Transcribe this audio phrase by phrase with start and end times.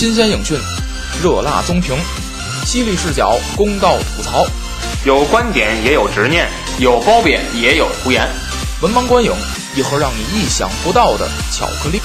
[0.00, 0.58] 新鲜影讯，
[1.22, 1.94] 热辣综评，
[2.64, 4.46] 犀利视角，公道吐槽，
[5.04, 8.26] 有观点也有执念，有褒贬也有胡言。
[8.80, 9.30] 文盲观影，
[9.76, 12.00] 一盒让你意想不到的巧克力。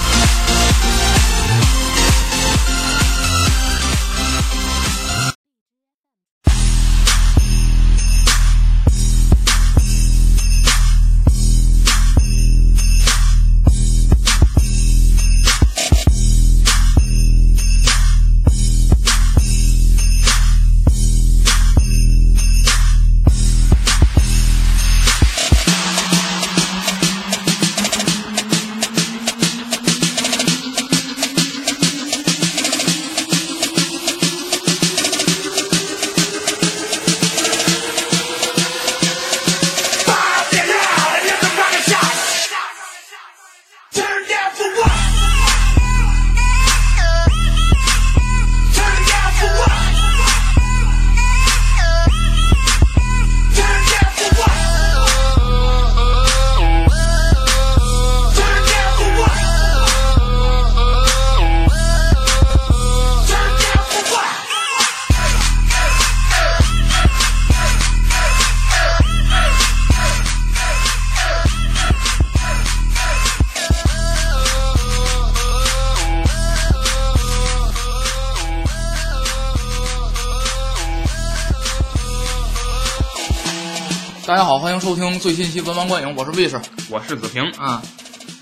[84.86, 87.82] 收听最新一期《文盲观影》，我是卫士我是子平，啊。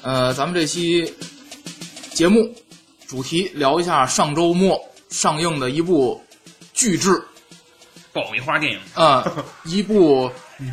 [0.02, 1.10] 呃，咱们这期
[2.12, 2.54] 节目
[3.06, 4.78] 主题聊一下上周末
[5.08, 6.22] 上映的一部
[6.74, 7.12] 巨制
[8.12, 8.78] 爆米花电影。
[8.92, 9.24] 啊，
[9.64, 10.30] 一部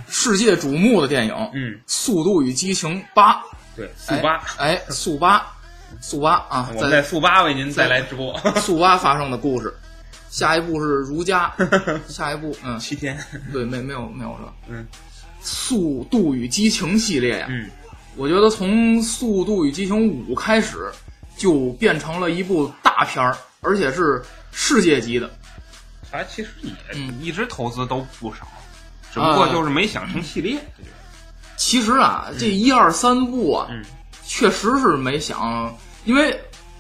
[0.10, 3.36] 世界瞩目的电影《嗯，速度与激情八》。
[3.74, 5.48] 对，速八，哎，哎速八，
[6.02, 8.38] 速八啊，我们在速八为您带来直播。
[8.60, 9.74] 速八发生的故事。
[10.30, 11.54] 下一步是儒家，
[12.10, 13.18] 下一步嗯，七天，
[13.54, 14.54] 对，没没有没有了。
[14.70, 14.86] 嗯，
[15.42, 17.70] 速度与激情系列呀，嗯，
[18.16, 20.92] 我觉得从《速度与激情五》开始，
[21.36, 24.22] 就变成了一部大片儿，而且是
[24.52, 25.30] 世界级的。
[26.12, 27.14] 它其实也嗯。
[27.22, 28.48] 一直投资都不少，
[29.14, 30.60] 只不过就是没想成系列。
[31.58, 33.84] 其实啊，这一二三部啊，嗯。
[34.24, 35.76] 确实是没想，
[36.06, 36.40] 因为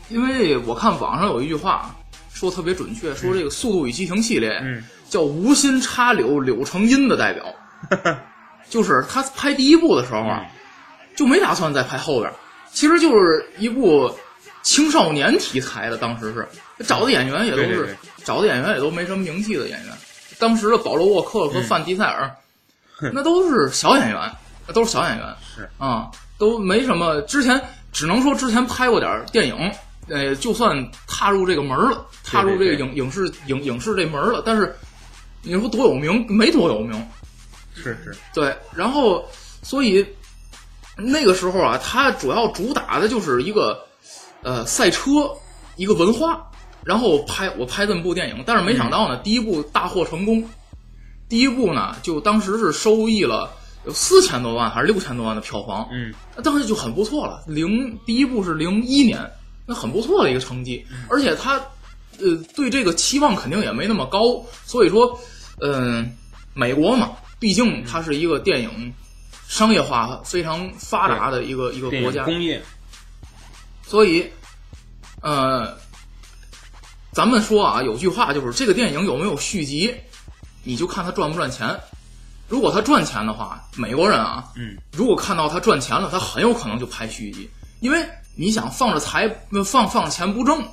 [0.09, 1.93] 因为我看网上有一句话
[2.33, 7.45] 说特别准确，说这个《速度与激情》系列嗯，叫无心插柳柳成荫的代表，
[8.71, 10.29] 就是他拍第一部的时候嗯。
[10.29, 10.45] 啊，
[11.15, 12.33] 就没打算再拍后边儿，
[12.71, 14.11] 其实就是一部
[14.63, 16.47] 青少年题材的，当时是。
[16.87, 19.93] 找的演员也都是找的演员也都没什么名气的演员，
[20.39, 21.63] 当时的保罗沃克和嗯。
[21.65, 22.31] 范迪塞尔，
[23.13, 24.31] 那都是小演员，
[24.65, 25.69] 那都是小演员，是。
[25.77, 27.21] 啊，都没什么。
[27.23, 27.61] 之前
[27.91, 29.71] 只能说之前拍过点儿电影，
[30.07, 34.75] 呃，就算踏入这个门儿了，踏入这个影影视影影视这门儿了，但是
[35.43, 37.07] 你说多有名，没多有名。
[37.73, 39.25] 是是，对，然后
[39.63, 40.05] 所以
[40.97, 43.85] 那个时候啊，它主要主打的就是一个
[44.43, 45.31] 呃赛车
[45.75, 46.45] 一个文化，
[46.83, 50.47] 然后拍我拍这么部电影，但是没想到呢，第一部大获成功，
[51.29, 53.51] 第一部呢就当时是收益了
[53.85, 57.43] 有四千多万还是六千多万的票房，嗯，那当时就很不错了。
[57.47, 59.19] 零第一部是零一年，
[59.65, 61.55] 那很不错的一个成绩，而且他
[62.19, 65.19] 呃对这个期望肯定也没那么高，所以说，
[65.61, 66.15] 嗯、
[66.53, 68.93] 美国嘛，毕竟它是一个电影
[69.47, 72.61] 商业化非常发达的一个一个国家，工业，
[73.81, 74.29] 所以，
[75.23, 75.75] 呃，
[77.11, 79.91] 咱们说啊，有句话就是这个电影有没有续集，
[80.63, 81.75] 你就看它赚不赚钱。
[82.47, 87.49] 如果它赚钱的话，美国人啊，嗯，如果看到它赚钱了，他很有可能就拍续集，
[87.79, 90.63] 因为你想放着财呃放放着钱不挣，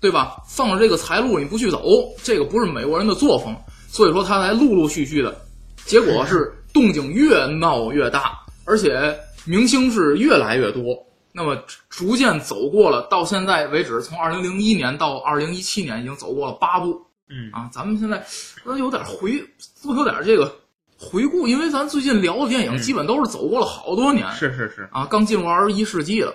[0.00, 0.42] 对吧？
[0.48, 1.84] 放着这个财路你不去走，
[2.24, 3.56] 这个不是美国人的作风，
[3.88, 5.45] 所以说他才陆陆续续的，
[5.86, 11.06] 结果是动静越闹越大，而且明星是越来越多。
[11.32, 11.56] 那么
[11.90, 17.68] 逐渐走过了，到现在为止，从二零零一年到二零一七年，已经走过了八部嗯啊。
[17.70, 18.24] 咱们现在
[18.64, 20.50] 那有点回，做有点这个
[20.98, 26.34] 回顾，因为咱最近聊的电影嗯基本都是走过了好多年，是是是，啊，刚进入二十一世纪了。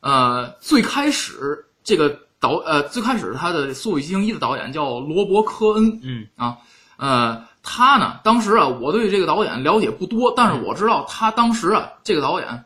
[0.00, 6.56] 呃，最开始这个导呃，最开始他的《速度与激情一》的导演叫罗伯·科恩嗯啊，
[6.96, 12.64] 呃，他呢，当时啊，我对这个导演了解不多，但是我知道他当时啊，这个导演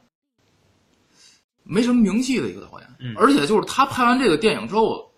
[1.64, 3.12] 没什么名气的一个导演，嗯。
[3.16, 5.10] 而且就是他拍完这个电影之后，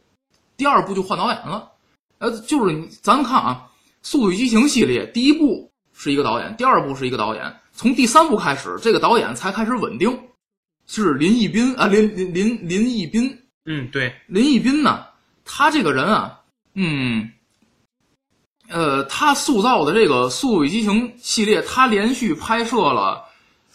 [0.56, 1.70] 第二部就换导演了。
[2.18, 3.66] 呃，就是咱们看啊，
[4.02, 10.18] 《速度与激情》系列第一部是一个导演，第二部是一个导演，从第三部开始，这个导演才开始稳定，
[10.86, 15.04] 是林毅斌啊，林林林林毅斌，嗯，对，林毅斌呢，
[15.44, 16.40] 他这个人啊，
[16.74, 17.30] 嗯，
[18.68, 23.24] 呃，他塑造的这个《速度与激情》系列，他连续拍摄了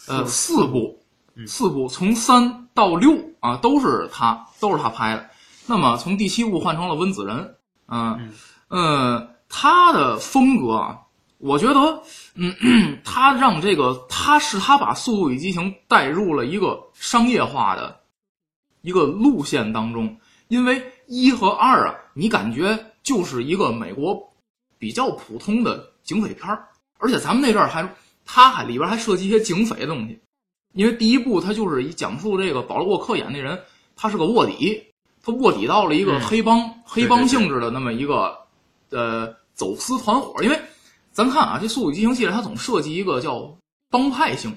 [0.08, 1.00] 呃四部，
[1.48, 5.30] 四部从三到六啊都是他都是他拍的。
[5.68, 7.56] 那么从第七部换成了温子仁，
[7.88, 8.32] 嗯。
[8.70, 11.00] 呃，他的风格啊，
[11.40, 12.04] 我觉得，
[12.36, 18.02] 嗯，他让这个他是他把《速度与激情》带入了一个商业化的
[18.84, 20.18] 一个路线当中，
[20.50, 24.29] 因为一和二啊，你感觉就是一个美国
[24.80, 26.68] 比较普通的警匪片儿，
[26.98, 27.88] 而且咱们那阵儿还
[28.26, 30.20] 他还里边还涉及一些警匪的东西，
[30.74, 33.62] 因为第一部他就是以讲述这个保罗沃克演那人，
[33.96, 34.86] 他是个卧底。
[35.22, 38.38] 他卧底到了一个黑帮，黑帮性质的那么一个，
[38.90, 40.42] 呃，走私团伙。
[40.42, 40.58] 因为
[41.12, 43.54] 咱看啊，这《速度与激情》系列，它总涉及一个叫
[43.90, 44.56] 帮派性，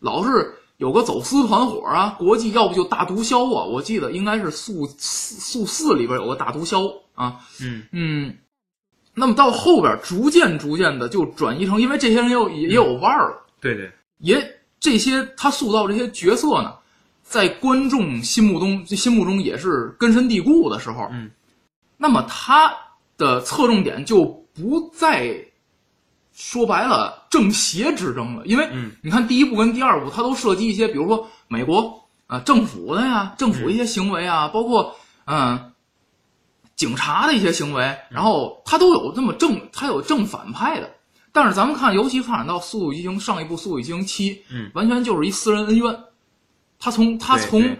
[0.00, 3.62] 老是有个走私团伙啊，国际要不就大毒枭啊。
[3.64, 7.40] 我记得应该是《速速四》里边有个大毒枭啊。
[7.60, 8.36] 嗯嗯，
[9.18, 13.42] 那么到后边逐渐逐渐的就转移成，因为这些人也有也有腕儿了。
[13.60, 16.72] 对对，也这些他塑造这些角色呢。
[17.28, 21.28] 在观众心目中，心目中也是根深蒂固的时候，嗯，
[21.96, 22.72] 那么他
[23.18, 24.24] 的侧重点就
[24.54, 25.34] 不再
[26.32, 28.70] 说白了正邪之争了，因为
[29.02, 35.72] 你看第一部跟第二部，它都涉及一些，比如说美国啊政府的呀，政府一些行为啊，包括嗯
[36.76, 40.90] 警察的一些行为，然后他都有这么正，他有正反派的。
[41.32, 45.98] 但是咱们看，尤其发展到《速度与激情》上一部《速度与激情七》，嗯，完全就是一私人恩怨。
[46.78, 47.76] 他从他从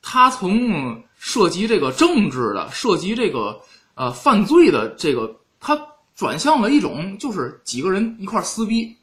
[0.00, 3.60] 他从涉及这个政治的，涉及这个
[3.94, 5.80] 呃犯罪的这个，他
[6.14, 8.96] 转向了一种就是几个人一块撕逼，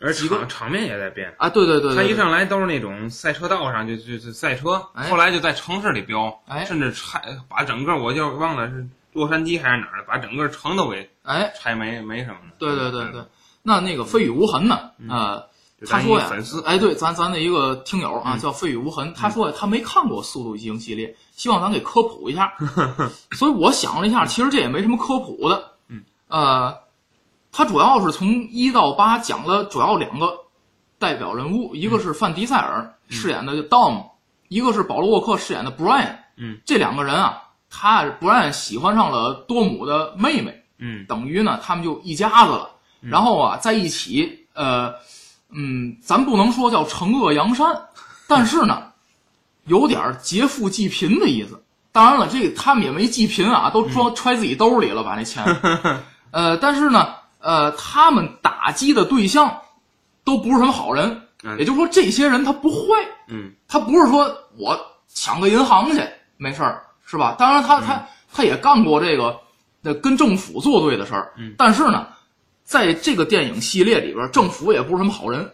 [0.00, 1.48] 而场场面也在变啊！
[1.50, 12.56] 对对对，他一上来都是那种赛车道上就就就赛车，后来就在城市里飙，甚至拆把整个我就忘了是洛杉矶还是哪儿，把整个城都给哎拆没没什么的。
[12.58, 13.22] 对对对对，
[13.62, 14.90] 那那个飞羽无痕呢？
[15.08, 15.44] 啊。
[15.88, 16.30] 他说呀，
[16.66, 22.52] 哎，对，咱咱的一个听友啊，叫飞羽无痕，他说呀，他没看过《速度与激情》系列，希望咱给科普一下。
[23.32, 25.70] 所以我想了一下，其实这也没什么科普的。
[25.88, 26.76] 嗯，呃，
[27.52, 30.32] 他主要是从一到八讲了主要两个
[30.98, 34.10] 代表人物，一个是范迪塞尔饰演的 Dom，
[34.48, 36.16] 一个是保罗沃克饰演的 Brian。
[36.36, 40.62] 嗯，这两个人啊，他 Brian 喜欢上了多姆的妹妹。
[40.78, 42.70] 嗯，等于呢，他们就一家子了。
[43.00, 44.94] 然后啊，在一起，呃。
[45.52, 47.66] 嗯，咱不能说叫惩恶扬善，
[48.28, 48.84] 但是呢，
[49.64, 51.64] 有点劫富济贫的意思。
[51.90, 55.44] 当然了，这个他们也没济贫啊，都装揣自己兜里了，把那钱。
[56.30, 59.60] 呃，但是呢，呃，他们打击的对象
[60.24, 61.22] 都不是什么好人，
[61.58, 62.78] 也就是说，这些人他不坏。
[63.28, 64.78] 嗯，他不是说我
[65.08, 66.02] 抢个银行去
[66.36, 67.34] 没事儿，是吧？
[67.38, 69.40] 当然，他他他也干过这个
[70.00, 71.32] 跟政府作对的事儿。
[71.36, 72.06] 嗯，但是呢。
[72.62, 75.50] 在这个电影系列里边，政府也不是什么好人，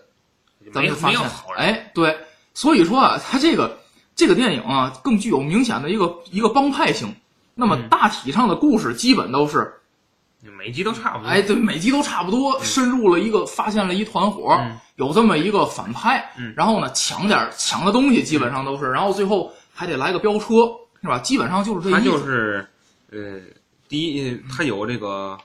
[0.71, 1.19] 咱们发现，
[1.56, 2.15] 哎，对，
[2.53, 3.79] 所以说啊，他这个
[4.15, 7.17] 这个电影啊，更具有明显的一个一个帮派性。
[7.55, 9.75] 那么大体上的故事基本都是，
[10.50, 11.28] 每集都差不多。
[11.28, 14.60] 哎，对，每集都差不多，深入了一个，发现了一团伙，
[14.96, 20.46] 有这么一个反派，然后呢，抢点抢的东西，基本上都是，然后最后还得来个飙车，
[21.03, 21.19] 是吧？
[21.19, 21.94] 基本上就是这。
[21.96, 22.67] 他就是，
[23.10, 23.41] 呃，
[23.88, 25.38] 第一，他有这个。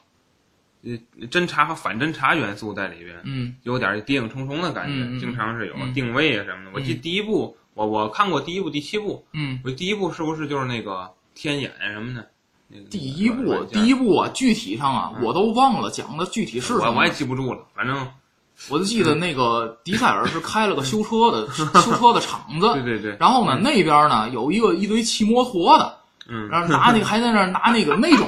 [0.84, 6.72] 呃，侦查和反侦查元素在里边，嗯，有点谍影重重的感觉，经常是有定位啊什么的。
[6.74, 12.31] 我记第一部，我我看过第一部、第七部，嗯，我第一部是不是就是那个天眼什么的？
[12.72, 17.60] 那个第一部，第一部啊，具体上啊，我都忘了讲的具体是什么，我也记不住了。
[17.76, 18.08] 反正
[18.70, 21.48] 我就记得那个迪塞尔是开了个修车的
[21.82, 23.18] 修车的厂子，对对对。
[23.20, 25.98] 然后呢，那边呢有一个一堆骑摩托的，
[26.30, 28.28] 嗯，然后拿那个还在那拿那个那种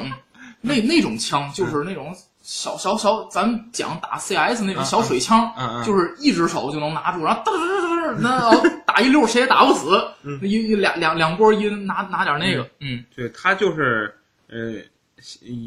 [0.61, 2.13] 那那种枪，就是那种。
[2.45, 5.49] 小小小，咱讲打 CS 那种小水枪，
[5.85, 10.37] 就是一只手就能拿住，然后噔噔噔噔，那打一溜谁也打不死，嗯。
[10.43, 14.13] 一两两两波一拿拿点那个，嗯，对他就是
[14.53, 14.81] 呃，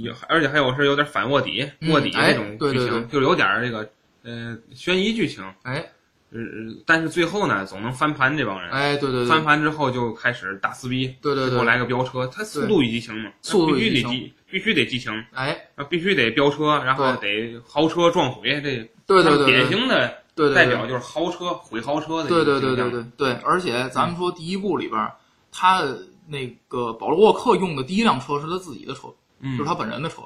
[0.03, 3.89] 有而且还有是有点反卧底卧底那种剧情，就有点这个
[4.23, 5.85] 呃悬疑剧情，哎，
[6.31, 6.39] 呃，
[6.87, 14.33] 但是最后呢总能翻盘这帮人，哎，对对对，翻盘之后就开始大撕逼，对对对，后来个飙车，他速度与激情嘛，速度与激情。
[14.49, 20.23] 必须得激情，哎，啊，必须得飙车，然后得豪车撞毁，这对对对，典型的
[20.55, 22.29] 代表就是豪车毁豪车的。
[22.29, 25.11] 对对对对对对，而且咱们说第一部里边，
[25.51, 25.83] 他
[26.27, 29.09] 那个保罗沃克用的第一辆车是他自己的车，
[29.57, 30.23] 就是他本人的车，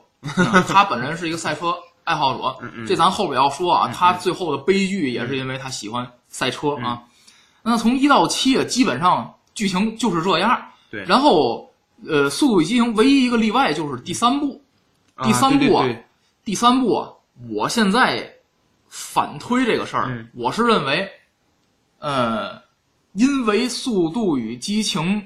[0.67, 2.85] 他本人是一个赛车爱好者。
[2.87, 7.03] 这咱后边要说啊，他最后的悲剧也是因为他喜欢赛车啊。
[7.63, 10.61] 那从一到七啊，基本上剧情就是这样。
[10.91, 11.69] 对，然后。
[12.09, 14.65] 呃，《速度与激情》唯一一个例外就是第三部，
[15.23, 15.87] 第三部啊，
[16.47, 17.13] 第三部啊，
[17.51, 18.27] 我现在
[18.89, 21.07] 反推这个事儿，我是认为，
[21.99, 22.55] 呃，
[23.13, 25.21] 因为《速度与激情》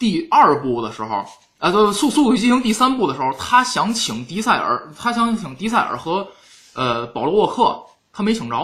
[0.00, 1.24] 第二部的时候，
[1.58, 6.26] 呃，《速速度与激情》第三部的时候，他想请迪塞尔，他想请迪塞尔和
[6.74, 7.80] 呃保罗沃克，
[8.12, 8.56] 他没请着。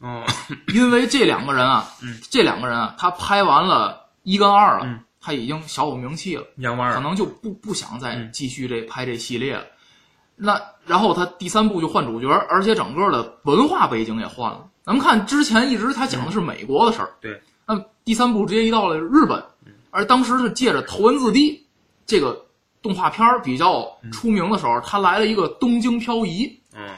[0.00, 0.24] 哦，
[0.74, 1.88] 因为这两个人啊，
[2.30, 4.98] 这两个人啊，他拍完了一跟二了。
[5.24, 6.42] 他已经小有名气了，
[6.94, 9.62] 可能就不不想再继续这拍这系列了。
[10.34, 14.66] 那然后他第三部就换主角，而且整个的文化背景也换了。
[14.84, 17.40] 咱们看之前一直他讲的是美国的事儿，对。
[17.68, 19.40] 那第三部直接移到了日本，
[19.92, 21.52] 而当时是借着《头文字 D》
[22.06, 22.46] 这个
[22.80, 26.58] 动画片比较出名的时候，他来了一个东京漂移。
[26.74, 26.88] 嗯，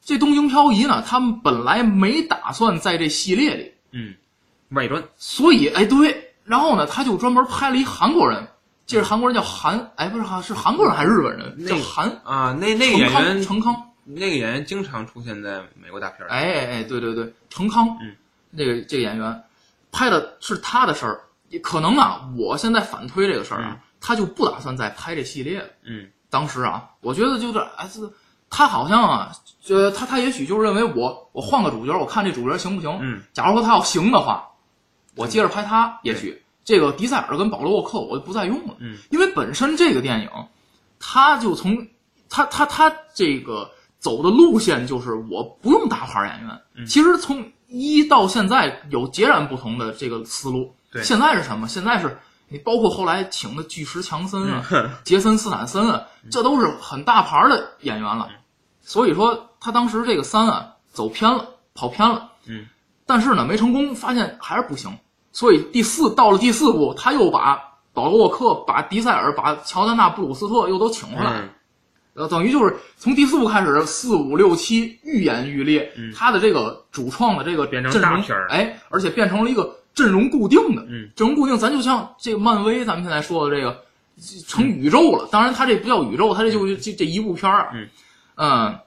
[0.00, 4.14] 这东京漂移呢，他们本来没打算在这系列里，嗯，
[4.70, 5.02] 外传。
[5.16, 6.32] 所以，哎，对。
[6.44, 8.46] 然后呢，他就专门拍了一韩国人，
[8.86, 11.66] 这是韩国人叫韩，哎，不是韩，是韩国人还是日本人？
[11.66, 18.14] 叫韩啊，那那个演员程康，那个演员经常出现在美国大片哎哎哎，对对对，程康，嗯，
[18.56, 19.42] 这个这个演员
[19.90, 21.23] 拍的是他的事儿，
[21.58, 25.66] 可能啊，我现在反推这个事儿啊，他就不打算再拍这系列了。
[25.84, 27.88] 嗯，当时啊，我觉得就是哎，
[28.50, 32.98] 他好像啊，就他他也许就是认为我我换个主角，我看这主角行不行？
[33.00, 34.50] 嗯，假如说他要行的话。
[35.16, 40.28] 我接着拍他，也许这个迪塞尔跟保罗沃克我就不再用了，嗯，因为本身这个电影，
[40.98, 41.86] 他就从
[42.28, 43.70] 他他他这个
[44.00, 50.74] 走的路线就是我不用大牌演员，其实从一到现在有截然不同的这个思路。
[50.94, 51.68] 对，现在是什么？
[51.68, 52.16] 现在是
[52.48, 54.64] 你包括后来请的巨石强森啊、
[55.04, 58.30] 杰森斯坦森啊，这都是很大牌的演员了。
[58.80, 62.66] 所以说他当时这个三啊走偏了，跑偏了，嗯，
[63.06, 64.96] 但是呢没成功，发现还是不行。
[65.32, 71.30] 所以第四到了第四部，他又把保罗沃克、把迪塞尔、把乔丹娜布鲁斯特又都请回来，
[72.14, 83.82] 呃，等于就是从第四部开始，四五六七愈演愈烈，他的这个主创的这个阵容，哎，而且变成了一个阵容固定的，嗯阵容固定，咱就像这个漫威，咱们现在说的这个
[84.46, 85.28] 成宇宙了。
[85.30, 87.72] 当然，他这不叫宇宙，他这就这这一部片儿啊，
[88.36, 88.78] 嗯，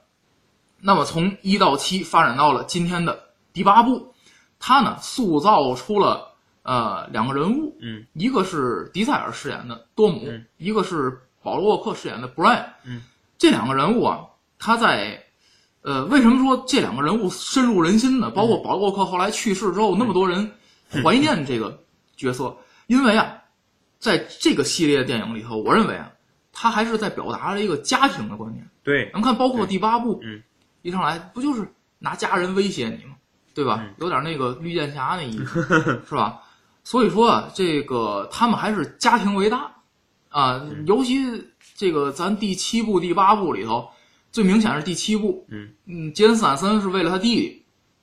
[0.80, 3.18] 那么从一到七发展到了今天的
[3.52, 4.14] 第八部，
[4.60, 6.26] 他呢塑造出了。
[6.64, 13.00] 呃，两个人物，嗯，一个是迪塞尔饰演的多姆，一个是保罗沃克饰演的布莱嗯，
[13.38, 14.20] 这两个人物啊，
[14.58, 15.18] 他在，
[15.80, 18.28] 呃，为什么说这两个人物深入人心呢？
[18.28, 20.52] 包括保罗沃克后来去世之后，那么多人
[21.02, 21.82] 怀念这个
[22.16, 23.42] 角色，因为啊，
[23.98, 26.10] 在这个系列电影里头，我认为啊，
[26.52, 28.68] 他还是在表达了一个家庭的观念。
[28.82, 30.42] 对，咱们看，包括第八部，嗯，
[30.82, 31.66] 一上来不就是
[31.98, 33.16] 拿家人威胁你吗？
[33.54, 33.84] 对吧？
[33.98, 35.62] 有点那个绿箭侠那意思，
[36.08, 36.40] 是吧？
[36.84, 39.70] 所以说啊，这个他们还是家庭为大，
[40.28, 41.20] 啊，尤其
[41.74, 43.90] 这个咱第七部、第八部里头，
[44.30, 47.57] 最明显是第七部，嗯嗯，杰森斯坦森是为了他弟弟，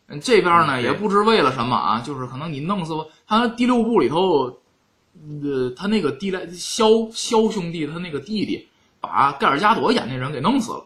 [0.07, 3.07] 嗯，这边呢也不知为了什么啊，就是可能你弄死我。
[3.27, 4.45] 他第六部里头，
[5.43, 8.67] 呃，他那个弟来肖肖兄弟他那个弟弟
[9.01, 10.85] 把盖尔加朵演那人给弄死了，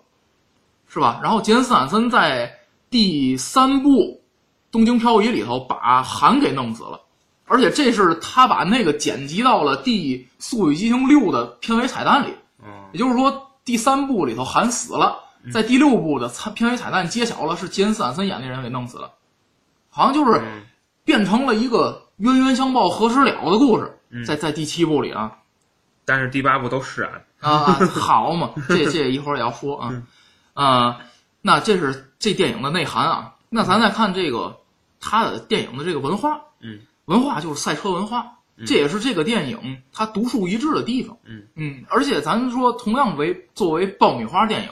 [0.87, 1.19] 是吧？
[1.21, 2.51] 然后杰森斯坦森在
[2.89, 3.89] 第三部
[4.71, 6.99] 《东京漂移》里头把韩给弄死了。
[7.51, 12.31] 而且这是他把那个剪辑到了《第速度与激情六》的片尾彩蛋里，
[12.93, 15.17] 也就是说第三部里头韩死了，
[15.51, 19.13] 在第六部的片尾彩蛋揭晓了是杰森斯坦森演那人给弄死了，
[19.89, 20.41] 好像就是
[21.03, 25.37] 变成了一个冤冤相报何时了的故事，在在第七部里啊，
[26.05, 30.03] 但是第八部都释然啊，好嘛，这这一会儿也要说啊，
[30.53, 30.99] 啊，
[31.41, 34.59] 那这是这电影的内涵啊，那咱再看这个
[34.99, 36.79] 他的电影的这个文化，嗯。
[37.05, 38.33] 文化就是赛车文化，
[38.67, 41.17] 这也是这个电影它独树一帜的地方。
[41.23, 44.69] 嗯嗯，而且咱说，同样为作为爆米花电影，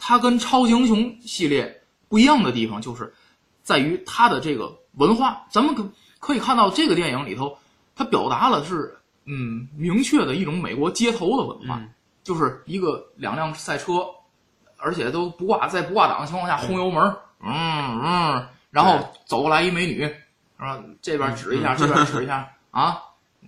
[0.00, 3.14] 它跟超级英雄系列不一样的地方，就是
[3.62, 5.46] 在于它的这个文化。
[5.50, 5.88] 咱们可
[6.18, 7.58] 可以看到，这个电影里头，
[7.94, 11.80] 它表达了是嗯明确的一种美国街头的文化，
[12.24, 14.06] 就是一个两辆赛车，
[14.78, 20.10] 而且都不挂在不挂档的情况下轰油门，嗯嗯，然后走过来一美女。
[20.56, 23.00] 然后这边指一下，这边指一下啊！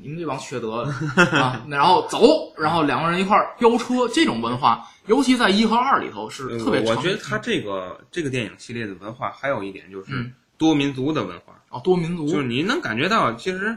[0.02, 0.92] 你们这帮缺德的
[1.38, 1.64] 啊！
[1.68, 6.80] 然后走，然后两个人一块儿飙车，这种文化，尤其在一和二里头是特别。
[6.80, 10.28] 我觉得他这个这个电影系列的文化还有一点就是
[10.58, 13.76] 多民族的文化哦，多民族就是你能感觉到，其实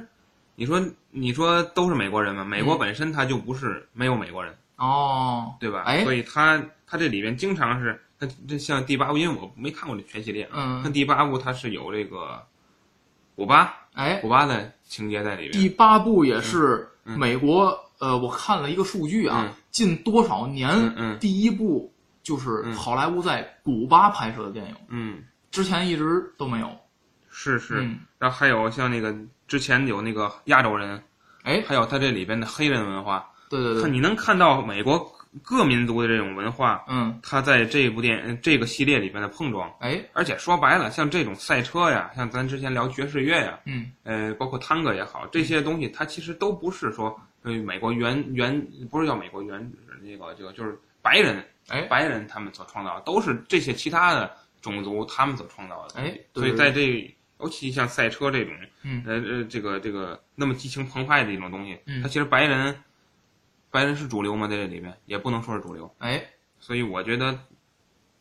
[0.55, 5.84] 你说你说都是美国人嘛，美国本身它就不是没有美国人哦，对吧？
[5.86, 12.41] 哎，所以他他这里边经常是，他这像第八部，因为我没看过这全系列，嗯，看第八部它是有这个。
[13.38, 15.52] 古巴，哎，古巴的情节在里边。
[15.54, 26.70] 第八部也是美国呃，我看了一个数据啊，近多少年第一部就是好莱坞在古巴拍摄的电影，嗯，之前一直都没有。
[27.30, 27.86] 是是，
[28.18, 29.14] 然后还有像那个
[29.48, 31.04] 之前有那个亚洲人，
[31.44, 34.98] 哎，还有他这里边的黑人文化，对对对，你能看到美国
[35.44, 57.10] 各民族的这种文化，嗯，它在这部电这个系列里边的碰撞，哎，而且说白了，像这种赛车呀，像咱之前聊爵士乐呀，嗯，呃，包括探戈也好，这些东西它其实都不是说呃美国原原不是叫美国原那个就就是白人，哎，白人他们所创造的，都是这些其他的种族他们所创造的，哎，所以在这。
[57.42, 62.74] 尤其像赛车这种，嗯，呃呃，这个这个那么激情澎湃的一种东西，嗯，它其实白人，
[63.75, 64.48] 白人是主流吗？
[64.48, 66.24] 在这里面也不能说是主流，哎，
[66.60, 67.38] 所以我觉得，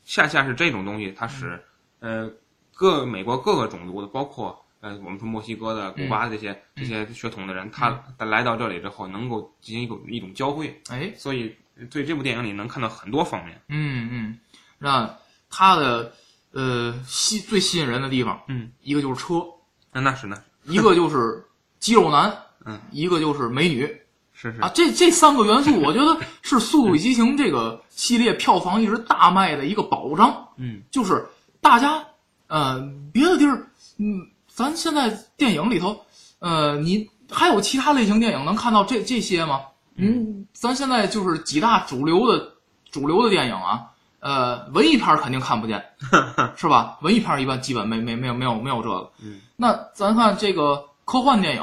[0.04, 1.62] 恰恰是这种东西，它使
[2.00, 2.28] 呃
[2.74, 11.54] 各美国各个种族的，包括呃我们说墨西哥的、古巴这些这些血统的人，他他来到这里之后，能够进行一种一种交汇，哎，所以
[11.90, 14.38] 对这部电影里能看到很多方面，嗯嗯，
[14.78, 15.18] 那
[15.48, 16.12] 它的。
[16.56, 19.44] 呃，吸最吸引人的地方，嗯，一个就是车，
[19.90, 21.44] 那那是那，一个就是
[21.80, 22.32] 肌肉男，
[22.64, 24.02] 嗯，一个就是美女，
[24.34, 31.26] 是是啊，这这三个元素，我觉得是《速度与激情》这个系列票房一直大卖的一个保障，嗯，就是
[31.60, 32.04] 大家，
[32.48, 32.80] 呃，
[33.12, 33.66] 别的地儿，
[33.98, 36.04] 嗯，咱现在电影里头，
[36.40, 39.60] 呃，你还有其他类型电影能看到这这些吗？
[39.96, 42.54] 嗯，咱现在就是几大主流的
[42.90, 43.86] 主流的电影啊。
[44.20, 45.84] 呃，文艺片肯定看不见，
[46.56, 46.96] 是吧？
[47.02, 49.10] 文艺片一般基本没没没有没有没有这个。
[49.22, 51.62] 嗯，那咱看这个科幻电影，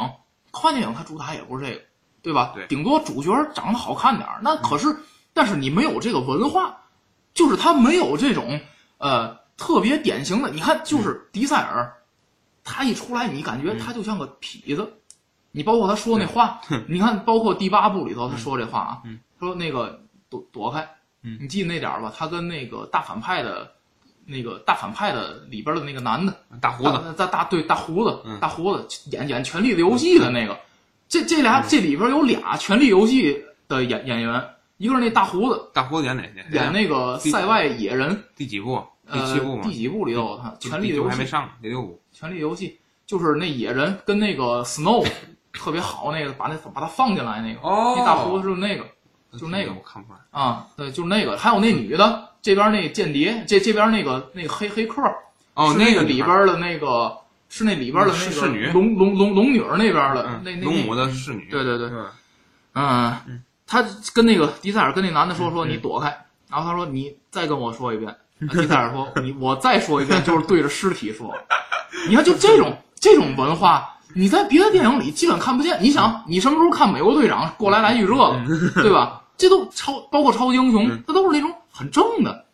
[0.52, 1.82] 科幻电影它主打也不是这个，
[2.22, 2.52] 对吧？
[2.56, 4.40] 对，顶多主角长得好看点儿。
[4.42, 4.96] 那可是，
[5.34, 6.78] 但是你没有这个文化，
[7.34, 8.60] 就是他没有这种
[8.98, 10.50] 呃特别典型的。
[10.50, 11.94] 你看，就是迪塞尔，
[12.64, 14.94] 他一出来，你感觉他就像个痞子。
[15.54, 19.02] 你包括他说那话，你看，包括第八部里头他说这话啊，
[19.40, 20.88] 说那个躲躲开。
[21.24, 22.14] 嗯，你记得那点儿吧？
[22.18, 23.70] 他跟那个大反派的，
[24.26, 30.58] 那个大反派的里边的那个男的，大胡子，大大对大胡子，大胡子演演《权力的游戏》的那个，
[31.12, 33.34] 这这俩这里边有俩《权力游戏》
[33.68, 34.42] 的演演员，
[34.78, 36.24] 一个是那大胡子，大胡子演哪？
[36.54, 38.82] 演那个塞外野人，第几部？
[39.12, 39.62] 第七部吗？
[39.62, 42.70] 第几部里头他《权力游戏》还没上，第六部《权力游戏》
[43.06, 45.06] 就是那野人跟那个 Snow
[45.52, 48.86] 特别好那个，把那把他放进来那个，哦那大胡子是那个。
[49.38, 55.02] 就那个我看不出来啊，对，就是那个，还有那女的，这边那间谍，这这边那个那个黑黑客，
[55.54, 57.18] 哦，那个里边的那个
[57.54, 61.90] 是那里边的那个龙龙龙龙女儿那边的那那龙母的侍女，对对对，
[62.74, 66.08] 嗯，他跟那个迪塞尔跟那男的说说你躲开，
[66.50, 68.16] 然后他说你再跟我说一遍，
[68.50, 71.32] 迪塞尔说你我再说一遍，就是对着尸体说，
[72.08, 73.98] 你看就这种这种文化。
[74.14, 75.82] 你在别的电影里基本看不见。
[75.82, 78.42] 你想，你什么时候看美国队长过来来句这个，
[78.82, 79.22] 对吧？
[79.38, 82.46] 这都超包括超级英雄，它都是那种很正的，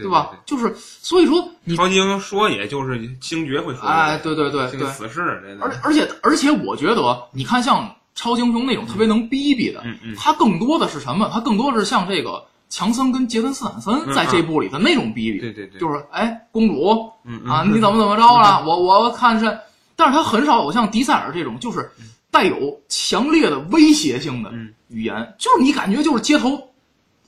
[0.00, 0.30] 对吧？
[0.46, 5.20] 就是所以说，你超级英雄说也就是星爵会说，哎，对对对对，死侍。
[5.60, 9.80] 而而且而且，我觉得你看像超级英雄那种特别能逼逼的，
[10.16, 11.30] 他更多的是什么？
[11.32, 17.12] 他更多的是像这个强森跟杰森斯坦森在这部里的那种逼逼，对对对，就是哎，公主
[17.46, 18.64] 啊，你怎么怎么着了？
[18.66, 19.58] 我我看是，
[19.96, 21.90] 但是他很少有像迪塞尔这种，就是
[22.30, 24.50] 带有强烈的威胁性的。
[24.88, 26.69] 语言就是你感觉就是街头，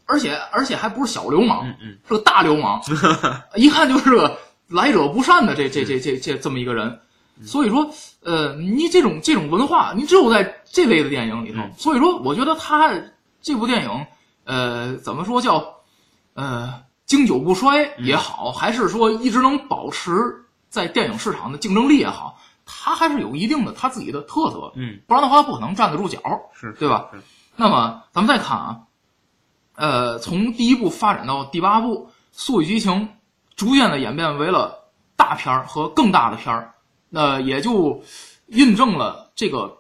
[0.07, 1.67] 而且而且还不是小流氓，
[2.07, 2.81] 是个大流氓，
[3.57, 4.39] 一看就是个
[4.69, 7.01] 来者不善的这这这这这这么一个人。
[7.45, 7.91] 所以说，
[8.23, 11.61] 呃，你这种这种文化，你只有在这类的电影里头。
[11.77, 12.93] 所以说，我觉得他
[13.41, 14.07] 这部电影，
[14.45, 15.79] 呃，怎么说叫
[16.35, 20.13] 呃经久不衰也好，还是说一直能保持
[20.69, 24.73] 在电影市场的竞争力也好，他还是有一定的他自己的特色。
[24.77, 26.21] 嗯，不然的话不可能站得住脚，
[26.55, 27.09] 是对吧？
[27.57, 28.81] 那么咱们再看啊，
[29.75, 32.93] 呃，从第一部发展到第八部，《速度与激情》
[33.57, 36.75] 逐渐的演变为了大片儿和更大的片儿，
[37.09, 38.03] 那也就
[38.47, 39.79] 印证了这个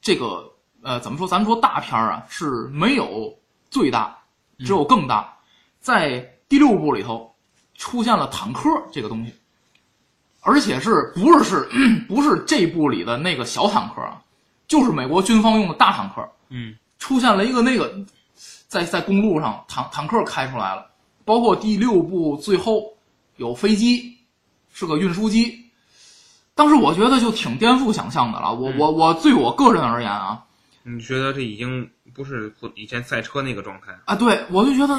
[0.00, 1.26] 这个呃，怎么说？
[1.26, 3.34] 咱们说大片儿啊，是没有
[3.70, 4.16] 最大，
[4.58, 5.36] 只有更大。
[5.80, 7.34] 在第六部里头
[7.74, 9.32] 出现了坦克这个东西，
[10.40, 11.68] 而且是不是是
[12.08, 14.22] 不是这部里的那个小坦克啊？
[14.68, 16.28] 就是美国军方用的大坦克。
[16.50, 16.76] 嗯。
[16.98, 17.92] 出现了一个那个，
[18.72, 20.86] 在在公路上坦坦克开出来了，
[21.26, 22.82] 包括第六部最后
[23.36, 24.16] 有飞机，
[24.72, 25.66] 是个运输机。
[26.54, 28.54] 当时我觉得就挺颠覆想象的了。
[28.54, 30.42] 我我我对我个人而言啊，
[30.84, 34.16] 你觉得这已经不是以前赛车那个状态啊？
[34.16, 34.98] 对，我就觉得，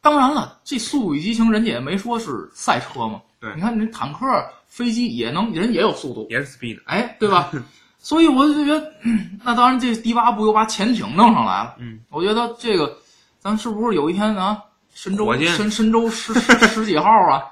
[0.00, 3.22] 当然了，这《速度与激情》人家也没说是赛车嘛。
[3.38, 4.26] 对，你看，你坦克、
[4.66, 7.52] 飞机也能，人也有速度，也是 speed，哎，对吧？
[8.00, 11.76] 所以我就觉得，嗯那当然这第八部又把潜艇弄上来了。
[11.78, 12.98] 嗯，我觉得这个，
[13.44, 14.58] 咱是不是有一天啊，
[14.94, 17.42] 神舟神神舟十十十几号啊，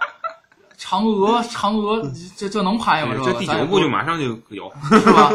[0.78, 3.14] 嫦娥嫦娥这这能拍吗？
[3.22, 5.30] 这第九部就马上就有，是吧？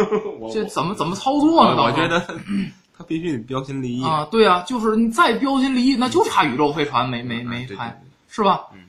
[0.51, 1.83] 这怎么怎么操作呢？
[1.83, 2.19] 我觉得
[2.97, 8.61] 他必须得标新立异啊，对啊，就是你再标新立异，那就差宇宙飞船没没没拍，是吧？
[8.73, 8.79] 嗯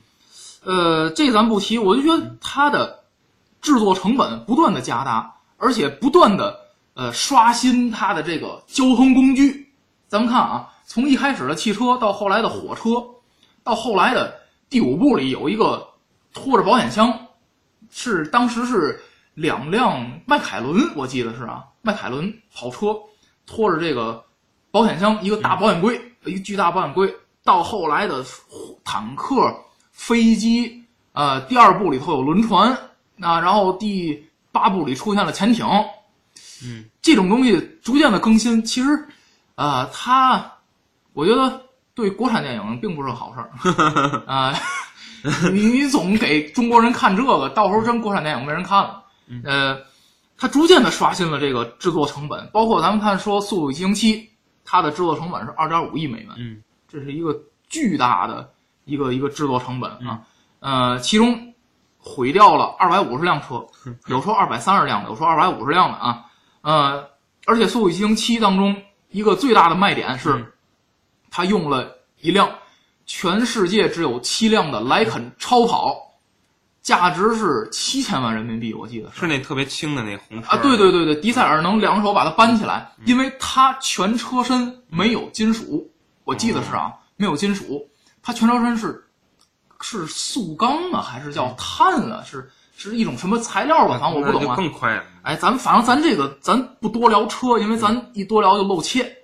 [0.63, 3.03] 呃，这咱不提，我就觉得它的
[3.61, 6.61] 制作成本不断的加大，而且不断的
[6.95, 9.71] 呃刷新它的这个交通工具。
[10.07, 13.05] 咱们看啊，从一开始的汽车到后来的火车，
[13.63, 14.33] 到后来的
[14.71, 15.87] 第五部里有一个
[16.33, 17.27] 拖着保险箱，
[17.91, 18.99] 是当时是
[19.35, 22.87] 两辆迈凯伦，我记得是啊，迈凯伦跑车
[23.45, 24.23] 拖着这个
[24.71, 27.15] 保险箱，一个大保险柜，一个巨大保险柜。
[27.43, 28.25] 到后来的
[28.83, 29.55] 坦克、
[29.91, 32.71] 飞机，呃，第二部里头有轮船
[33.19, 35.67] 啊，然后第八部里出现了潜艇，
[36.63, 39.07] 嗯，这种东西逐渐的更新，其实，
[39.53, 40.51] 呃，它，
[41.19, 41.61] 我觉得
[41.93, 44.53] 对国产电影并不是好事儿 啊。
[45.51, 49.03] 你你总给中国人看这个，到时候真国产电影没人看了。
[49.43, 49.77] 呃，
[50.37, 54.15] 它逐渐的刷新了这个制作成本，包括咱们看说《速度与激情七》，
[54.63, 58.49] 它的制作成本是二点五亿美元，嗯，这是一个巨大的
[58.85, 60.21] 一个一个制作成本啊。
[60.61, 61.53] 呃，其中
[61.97, 63.67] 毁掉了二百五十辆车，
[64.07, 66.25] 有说二百三十辆的，有说二百五十辆的啊。
[66.61, 67.09] 呃，
[67.45, 68.73] 而且《速度与激情七》当中
[69.09, 70.45] 一个最大的卖点是，嗯
[71.31, 72.49] 它用了一辆
[73.05, 75.95] 全世界只有七辆的莱肯超跑，
[76.81, 85.89] 价值是七千万人民币，我记得是是那特别轻的那红车啊，对对对对，迪塞尔能两手把它搬起来，嗯因为它全车身没有金属，
[86.23, 87.87] 我记得是啊，没有金属，
[88.21, 89.03] 它全车身是
[89.81, 92.23] 是塑钢啊，还是叫碳啊？
[92.25, 93.97] 是是一种什么材料吧？
[93.99, 94.55] 反正我不懂啊。
[94.55, 95.03] 更快了。
[95.23, 99.17] 哎，咱反正咱这个咱不多聊车，因为咱一多聊就露怯，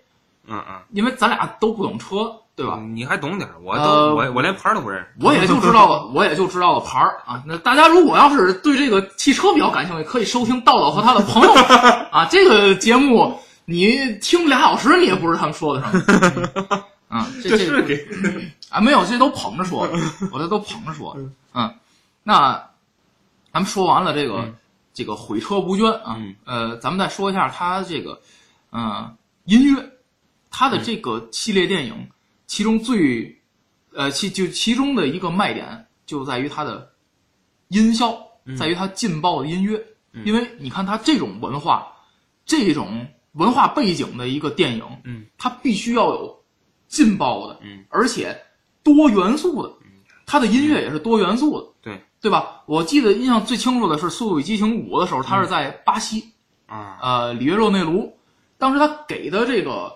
[0.47, 2.79] 嗯嗯，因为咱俩都不懂车，对吧？
[2.79, 5.08] 你还懂点儿，我都、呃我我连牌儿都不认识。
[5.21, 7.43] 我也就知道了， 我也就知道了牌儿啊。
[7.45, 11.53] 那大家如果要是对这个汽车比较感兴趣，可以收听道道和他的朋友
[12.12, 16.84] 啊这个节目，你听俩小时，你也不知道他们说的什么。
[17.08, 18.08] 啊，这是给
[18.69, 19.88] 啊没有，这都捧着说，
[20.31, 21.15] 我这都捧着说。
[21.53, 21.73] 嗯，
[22.23, 22.53] 那
[23.53, 24.55] 咱们说完了这个、嗯
[24.93, 28.17] 这个毁车不捐啊，嗯呃，咱们再说一下他这个
[28.71, 29.89] 嗯、音乐，
[30.57, 32.07] 它的这个系列电影，
[32.47, 33.37] 其中最
[33.93, 36.93] 呃其就其中的一个卖点就在于它的
[37.67, 38.17] 音效，
[38.57, 39.83] 在于它劲爆的音乐，
[40.23, 41.85] 因为你看它这种文化，
[42.45, 46.41] 这种文化背景的一个电影，嗯，它必须要有
[46.87, 48.33] 劲爆的，嗯，而且
[48.81, 49.73] 多元素的，
[50.25, 52.01] 它的音乐也是多元素的，对。
[52.21, 52.63] 对吧？
[52.65, 56.31] 我记得印象最清楚的是《速度与激情五》的时候，它是在巴西，
[56.65, 58.17] 啊，呃，里约热内卢，
[58.57, 59.93] 当时他给的这个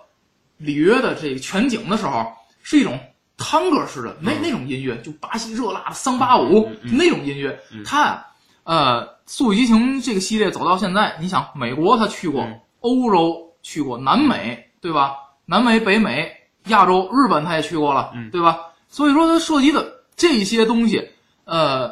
[0.59, 2.99] 里约的这个全景的时候，是一种
[3.37, 7.59] 探戈式的那那种音乐，就巴西热辣的桑巴舞那种音乐。
[7.83, 8.27] 它啊，
[8.63, 12.47] 呃，《速度与激情》这个系列走到现在，你想，美国他去过，
[12.81, 15.15] 欧洲去过，南美对吧？
[15.45, 16.31] 南美、北美、
[16.67, 18.59] 亚洲、日本他也去过了，对吧？
[18.87, 21.09] 所以说，它涉及的这些东西，
[21.45, 21.91] 呃，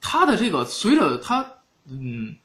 [0.00, 1.44] 它的这个随着它
[1.88, 2.36] 嗯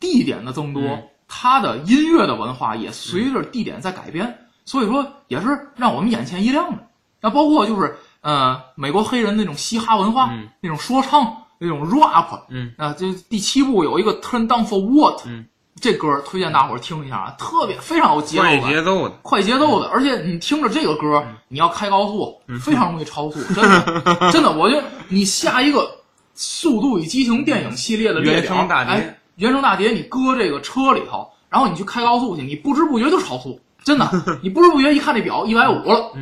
[0.00, 6.86] 地点的增多，嗯它的音乐的文化也随着地点在改变，所以说也是让我们眼前一亮的。
[7.20, 10.48] 那包括就是呃美国黑人那种嘻哈文化，嗯。
[10.60, 12.72] 那种说唱，那种 rap，嗯。
[12.76, 15.46] 啊，这第七部有一个 Turn Down for What，嗯。
[15.78, 21.36] 这歌推荐大伙儿听一下啊，特别非常有节奏快，节奏的，快节奏的，而且你听着这个歌，嗯。
[21.48, 25.80] 你要开高速，非常容易超速， 真的，真的，我觉得你下一个
[26.34, 34.10] 《速度与激情》电影系列的列表，哎，原声大碟，你搁这个车里头，然后你去开高速去，你不知不觉就超速，真的，
[34.42, 36.12] 你不知不觉一看这表一百五了，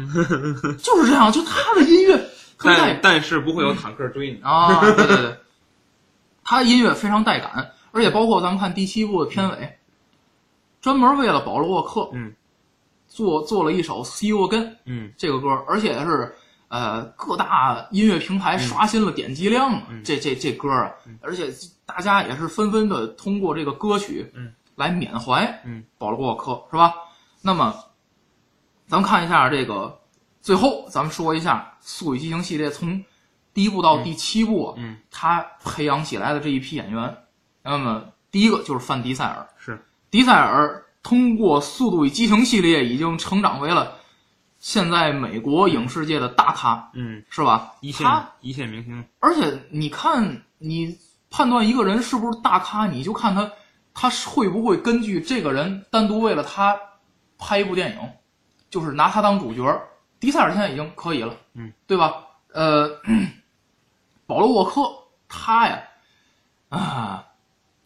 [0.79, 2.16] 就是这样，就他的音乐
[2.59, 4.40] 特别带但但是不会有坦克追你。
[4.42, 5.37] 啊，对对对，
[6.44, 9.79] 他音乐非常带感，而且包括咱们看第七部的片尾，
[10.81, 12.33] 专门为了保罗沃克，嗯，
[13.09, 16.35] 做做了一首《See You Again》嗯这个歌，而且是
[16.74, 20.02] 呃各大音乐平台刷新了点击量，嗯。
[20.02, 21.48] 这这这歌啊，而且
[21.87, 26.92] 大家也是纷纷的通过这个歌曲，嗯，来缅怀，嗯，保罗沃克是吧？
[27.42, 27.72] 那么，
[28.88, 30.00] 咱们看一下这个，
[30.42, 33.04] 最后咱们说一下《速度与激情》系列从
[33.52, 37.16] 第一部到第七部，啊嗯，他培养起来的这一批演员，
[37.62, 39.80] 那么第一个就是范迪塞尔，是。
[40.10, 43.96] 迪塞尔通过《速度与激情》系列已经成长为了
[44.64, 47.74] 现在美国影视界的大咖，嗯，是吧？
[47.83, 50.98] 一线他一线明星，而且你看，你
[51.29, 53.53] 判断一个人是不是大咖，你就看他
[53.92, 56.81] 他会不会根据这个人单独为了他
[57.37, 58.11] 拍一部电影，
[58.70, 59.83] 就是拿他当主角？
[60.18, 62.14] 迪塞尔现在已经可以了，嗯，对吧？
[62.55, 62.88] 呃，
[64.27, 64.81] 保罗沃克
[65.29, 65.79] 他呀，
[66.70, 67.27] 啊，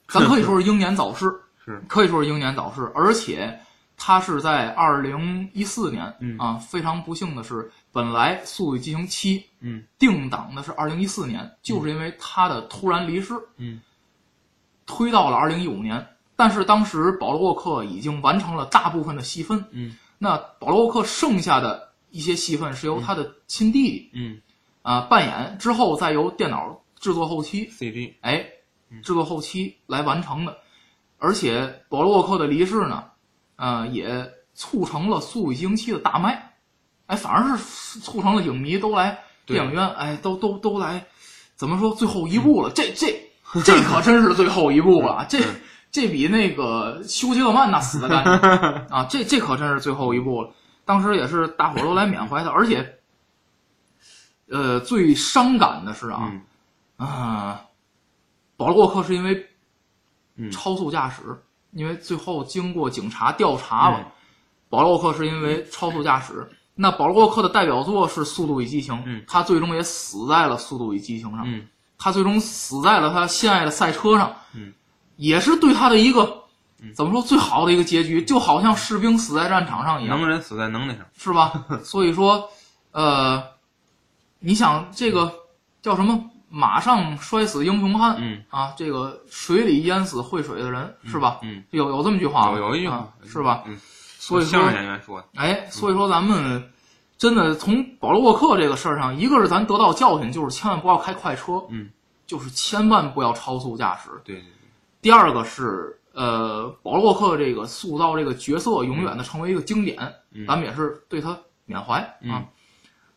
[0.07, 1.27] 咱可以说是英年早逝，
[1.65, 3.59] 是可以说是英年早逝，而且
[3.99, 6.39] 他是在二零一四年、嗯。
[6.39, 9.85] 啊，非常不幸的是，本来《速度与激情七》嗯。
[9.99, 13.81] 定档的是二零一四年，就是因为他的突然离世，嗯。
[14.87, 16.07] 推到了二零一五年。
[16.37, 19.97] 但是当时保罗沃克已经完成了大部分的戏份，嗯。
[20.17, 24.41] 那保罗沃克剩下的一些戏份是由他的亲弟弟嗯。
[24.83, 28.47] 啊、扮演，之后再由电脑制作后期，CG 哎，
[29.03, 30.57] 制作后期来完成的。
[31.19, 33.05] 而且保罗沃克的离世呢，
[33.59, 36.55] 呃，也促成了《速度与激情七》的大卖，
[37.07, 41.05] 哎，反而是促成了影迷都来电影院，哎，都都都来，
[41.57, 42.71] 怎么说最后一步了？
[42.73, 43.21] 这这
[43.65, 45.41] 这可真是最后一步了，这
[45.91, 48.33] 这比那个休杰克曼那死的干净
[48.95, 49.07] 啊！
[49.11, 50.51] 这这可真是最后一步了。
[50.85, 52.99] 当时也是大伙儿都来缅怀他，而且，
[54.49, 56.31] 呃，最伤感的是啊，
[56.99, 57.65] 嗯啊，
[58.57, 59.47] 保罗沃克是因为
[60.37, 61.23] 嗯超速驾驶，
[61.73, 64.07] 因为最后经过警察调查了，嗯
[64.71, 66.47] 保罗沃克是因为超速驾驶。
[66.75, 71.67] 那保罗沃克的代表作是《速度与激情》，嗯他最终也死在了《速度与激情》上，嗯
[71.99, 74.73] 他最终死在了他心爱的赛车上，嗯
[75.17, 76.45] 也是对他的一个、
[76.95, 80.17] 怎么说最好的一个结局，就好像士兵死在战场上一样。
[80.17, 81.65] 能人死在能耐上，是吧？
[81.83, 82.49] 所以说，
[82.93, 83.43] 呃，
[84.39, 85.33] 你想这个
[85.83, 86.31] 叫什么？
[86.49, 88.43] 马上摔死英雄汉，嗯。
[88.51, 91.39] 啊，这个水里淹死会水的人，是吧？
[91.43, 92.59] 嗯，有有这么句话吗？
[92.59, 93.65] 有有一句话啊是吧？
[93.67, 93.77] 嗯，
[94.19, 96.71] 所以说相声演员说的，哎，所以说咱们
[97.17, 101.91] 真的从保罗沃克这个事儿上，一个是咱得到教训，就是千万不要开快车，嗯，
[102.27, 104.11] 就是千万不要超速驾驶。
[104.25, 104.49] 对对对，
[105.03, 109.99] 第二个是呃，保罗沃克这个塑造这个角色永远的成为一个经典，
[110.33, 110.47] 嗯。
[110.47, 112.45] 咱们也是对他缅怀啊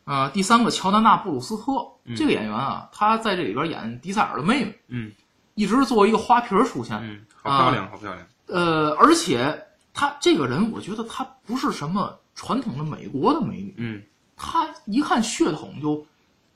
[0.04, 0.16] 嗯。
[0.22, 1.72] 呃，第三个乔丹娜布鲁斯特、
[2.04, 5.12] 嗯这个演员啊，他在这里边演迪塞尔的妹妹，嗯
[5.54, 6.98] 一直作为一个花瓶儿出现。
[7.02, 14.02] 嗯，好漂亮，好漂亮，呃，而且她这个人，我觉得她不是什么传统的美国的美女，嗯
[14.36, 16.04] 她一看血统就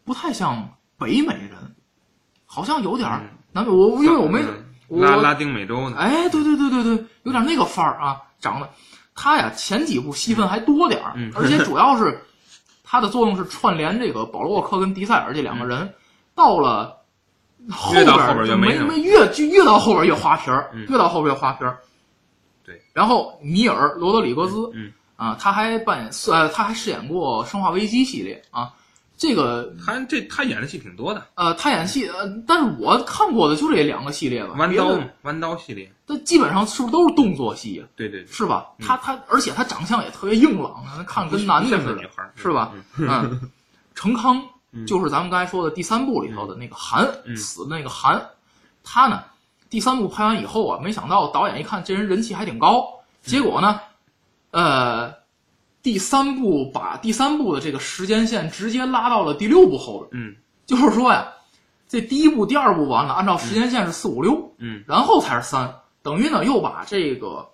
[0.05, 1.77] 不太像北美人，
[2.47, 3.09] 好像有点
[3.53, 3.71] 南美。
[3.71, 4.43] 我因为我没
[4.89, 8.69] 拉拉丁美洲呢，哎，对对对对对，有点那个范儿啊，长得
[9.15, 12.21] 她呀前几部戏份还多点儿，嗯而且主要是
[12.89, 15.93] 他的作用是串联这个保罗沃克跟迪塞尔这两个人，
[16.37, 16.97] 到了
[17.69, 21.79] 后边儿就没没没越就越到后边儿越花瓶儿，嗯越到后边越花瓶儿。
[22.65, 28.73] 对，然后米尔罗德里格兹，嗯啊，他还扮演呃他还饰演过《生化危机》系列啊，
[29.17, 37.85] 这个他这他演的戏挺多的，呃他演戏呃，但是我看过的就这两个系列吧，弯刀嘛，弯刀系列，但基本上是不是都是动作戏呀？
[37.97, 38.67] 对对对，是吧？
[38.79, 38.87] 嗯。
[38.87, 42.03] 他他，而且他长相也特别硬朗啊，看跟男的似的
[42.35, 42.73] 是吧？
[42.99, 43.51] 嗯嗯，
[43.95, 44.87] 程康嗯。
[44.87, 47.35] 就是咱们刚才说的第三部里头的那个韩嗯。
[47.37, 48.23] 死的那个韩，
[48.85, 49.23] 他呢，
[49.71, 52.87] 第三部拍完以后啊，没想到导演一看这人人气还挺高，
[53.23, 53.81] 结果呢，
[54.51, 55.11] 呃，
[55.87, 60.35] 第三部把第三部的这个时间线直接拉到了第六部后边，嗯。
[60.67, 61.29] 就是说呀，
[61.87, 64.83] 这第一部、第二部完了，按照时间线是四五六，嗯。
[64.89, 65.73] 然后才是三，
[66.03, 67.49] 等于呢又把这个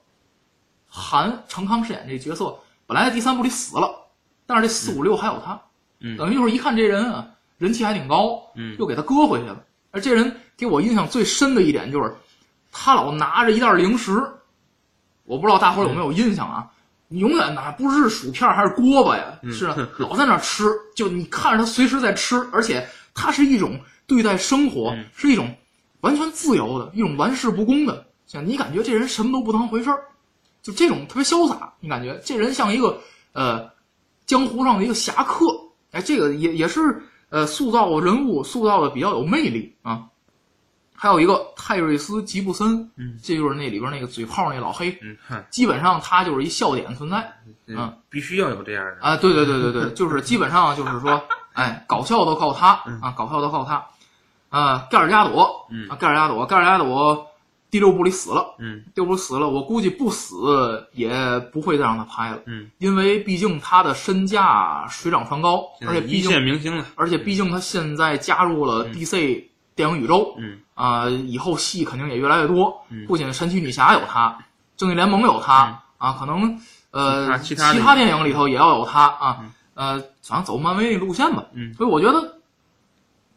[0.88, 4.06] 韩成康饰演这角色，本来在第三部里死了，
[4.46, 5.60] 但是这四五六还有他，
[6.00, 6.16] 嗯。
[6.16, 8.74] 等于就是一看这人啊人气还挺高，嗯。
[8.78, 9.62] 又给他搁回去了。
[9.90, 12.16] 而这人给我印象最深的一点就是，
[12.70, 14.26] 他老拿着一袋零食，
[15.24, 16.70] 我不知道大伙有没有印象啊？
[17.12, 20.64] 你永远哪不是薯片还是锅巴呀，嗯是啊，老在那儿吃，
[20.96, 25.54] 就你看着他随时在吃，而且他是一种对待生活、嗯是一种
[26.00, 30.00] 完全自由的一种玩世不恭的，像你感觉这人什么都不当回事儿，
[30.62, 32.98] 就这种特别潇洒，你感觉这人像一个
[33.32, 33.70] 呃
[34.26, 35.46] 江湖上的一个侠客，
[35.92, 36.80] 哎，这个也也是
[37.28, 40.06] 呃塑造人物塑造的比较有魅力啊。
[40.94, 47.32] 还有一个泰瑞斯·吉布森，嗯，这就是那里边那个嘴炮那老黑，嗯，基本上他就是一笑点存在
[47.66, 49.16] 嗯，必须要有这样的，啊。
[49.16, 51.22] 对对对对对，就是基本上就是说，
[51.54, 53.00] 哎，搞笑都靠他嗯。
[53.00, 53.84] 啊，搞笑都靠他。
[54.50, 55.88] 啊，盖尔加朵，嗯。
[55.88, 57.26] 啊，盖尔加朵，盖尔加朵
[57.70, 58.84] 第六部里死了，嗯。
[58.94, 69.44] 第六部死了，我估计不死也不会再让他拍了，嗯，因为毕竟他的身价水涨船高，而且毕竟线明星了，而且毕竟他现在加入了 DC
[69.82, 72.84] 电影宇宙，嗯啊、以后戏肯定也越来越多。
[72.90, 74.38] 嗯不仅神奇女侠有他，
[74.76, 76.60] 正义联盟有他、啊，可能
[76.92, 81.44] 呃其他电影里头也要有他啊，呃，反正走漫威那路线吧。
[81.52, 82.38] 嗯所以我觉得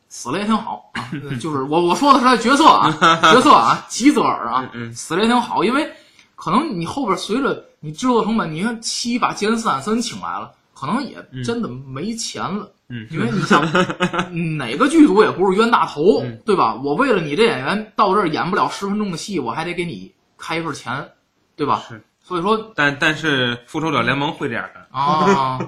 [0.08, 1.10] 死了也挺好啊。
[1.42, 2.92] 就是我我说的是他角色啊，
[3.34, 5.92] 角色啊，吉泽尔啊，嗯嗯死了也挺好，因为
[6.36, 12.72] 可能你后边随着你制作成本，你看七把杰森斯坦森请来了，可能也真的没钱了。
[12.88, 13.64] 嗯因为你想，
[14.60, 16.76] 哪个剧组也不是冤大头，嗯对吧？
[16.76, 21.10] 我为了你这演员到这儿演不了十分钟的戏，我还得给你开一份钱，
[21.56, 21.82] 对吧？
[21.90, 25.60] 是，所以说但但是复仇者联盟会这样干，啊，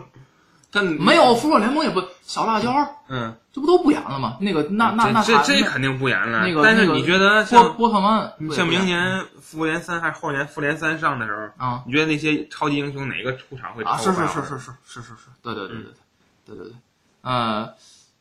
[0.78, 2.72] 但没有复仇联盟也不小辣椒，
[3.08, 4.38] 嗯，这不都不演了吗？
[4.40, 6.46] 那个那那那这这这肯定不演了。
[6.46, 11.84] 那个但是你觉得波像波特曼像明年复联三还是后年复联三上的时候，啊。
[11.88, 15.94] 你觉得那些超级英雄哪个出场会啊，是是是是是是是是，对对对对对
[16.46, 16.74] 对对对，
[17.22, 17.74] 呃，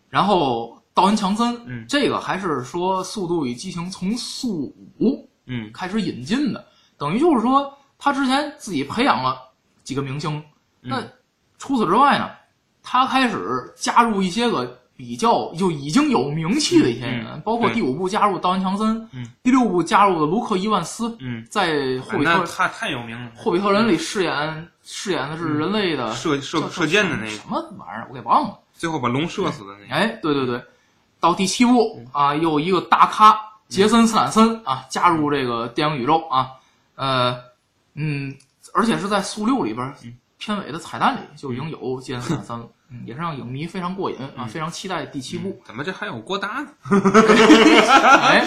[0.08, 1.84] 然后道恩强森，嗯。
[1.88, 5.70] 这个还是说《速度与激情》从速五嗯。
[5.74, 6.64] 开始引进的，
[6.96, 9.36] 等于就是说他之前自己培养了
[9.84, 10.42] 几个明星，
[10.80, 11.12] 那嗯
[11.58, 12.30] 除此之外呢，
[12.88, 19.28] 他开始加入一些个比较就已经有名气的一些人，嗯包括第五部加入道恩强森，嗯。
[19.42, 28.58] 第六部加入的卢克伊万斯，嗯，在霍比特那太太有名了，霍比特人里饰演饰演的是人类的射射射箭的那个，什么玩意儿，我给忘了。
[28.72, 30.62] 最后把龙射死的那个，哎，对对对，
[31.18, 33.36] 到第七部啊，又一个大咖
[33.68, 36.52] 杰森斯坦森啊加入这个电影宇宙啊，
[36.94, 37.36] 呃，
[37.94, 38.36] 嗯，
[38.74, 39.94] 而且是在速六里边
[40.38, 45.60] 片尾的彩蛋里就已经有杰森斯坦森了，嗯，也是让影迷非常过瘾啊，非常期待第七部。
[45.64, 46.68] 怎么这还有郭达呢？
[48.22, 48.44] 哎，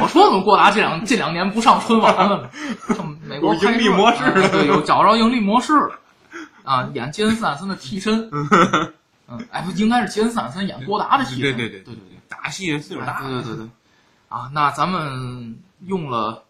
[0.00, 2.50] 我说怎么郭达这两 这两年不上春晚了呢？
[2.94, 5.98] 上美国有盈利模式了啊对，有找着盈利模式了
[6.64, 8.28] 啊，演杰森斯坦森的替身。
[9.28, 11.40] 嗯，哎，不应该是杰森斯坦森演郭达的替身。
[11.40, 12.16] 对对对对对对。
[12.28, 13.68] 打戏岁数哎大，对对对对，
[14.28, 16.44] 啊，那咱们用了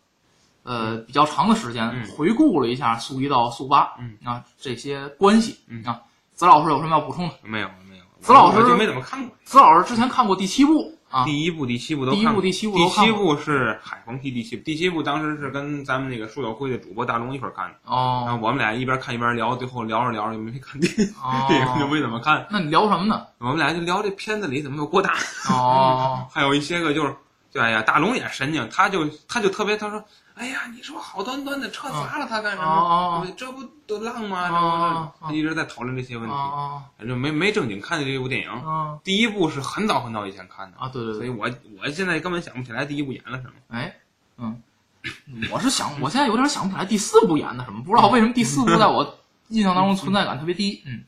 [0.63, 6.01] 呃比较长的时间嗯回顾了一下速一到速八，嗯啊这些关系嗯啊，
[6.37, 7.35] 子老师有什么要补充的？
[7.43, 9.35] 没有没有，子老师就没怎么看过。
[9.43, 17.97] 子老师之前看过第七部啊，第一部、第七部都第一部、看过第七部第都看过七部是海鹏提第七部，第七部当时是跟咱们那个书友会的主播大龙一块儿看的，然
[18.29, 22.47] 后哦我们俩一边看一边聊，最后聊着聊着就没看电影， 哦，电影就没怎么看。
[22.51, 23.25] 那你聊什么呢？
[23.39, 25.15] 我们俩就聊这片子里怎么有郭达，
[25.49, 27.17] 哦， 还有一些个就是，
[27.51, 30.05] 就哎呀，大龙也神经，他就他就特别他说，
[30.37, 33.27] 哎呀，你说好端端的车砸了他干什么？
[33.37, 35.11] 这不都浪吗？
[35.21, 38.51] 他一直在讨论这些问题，啊就没没正经看这部电影。
[38.51, 43.53] 哦第一部是很早很早以前看的，啊，对对对，所以我我现在根本想不起来第一部演了什么。
[43.69, 43.97] 哎，
[44.37, 44.61] 嗯，
[45.51, 49.19] 我是想，我现在有点想不起来第四部演的什么，不知道为什么第四部在我
[49.49, 50.83] 印象当中存在感特别低。
[50.85, 51.03] 嗯，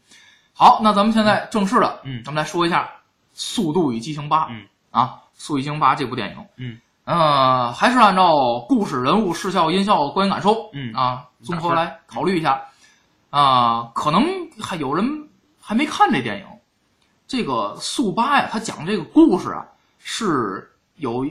[0.55, 2.23] 好，那咱们现在正式的，嗯。
[2.25, 2.85] 咱们来说一下
[3.35, 4.47] 《速度与激情八》。
[4.51, 12.63] 嗯，啊，《速度与激情八》这部电影，嗯，呃，还是按照故事、人物、视效、音效、观影感受，嗯啊，综合来考虑一下。
[13.31, 14.23] 啊、可能
[14.61, 16.45] 还有人还没看这电影。
[17.27, 19.65] 这个速八呀，他讲这个故事啊，
[19.99, 21.27] 是有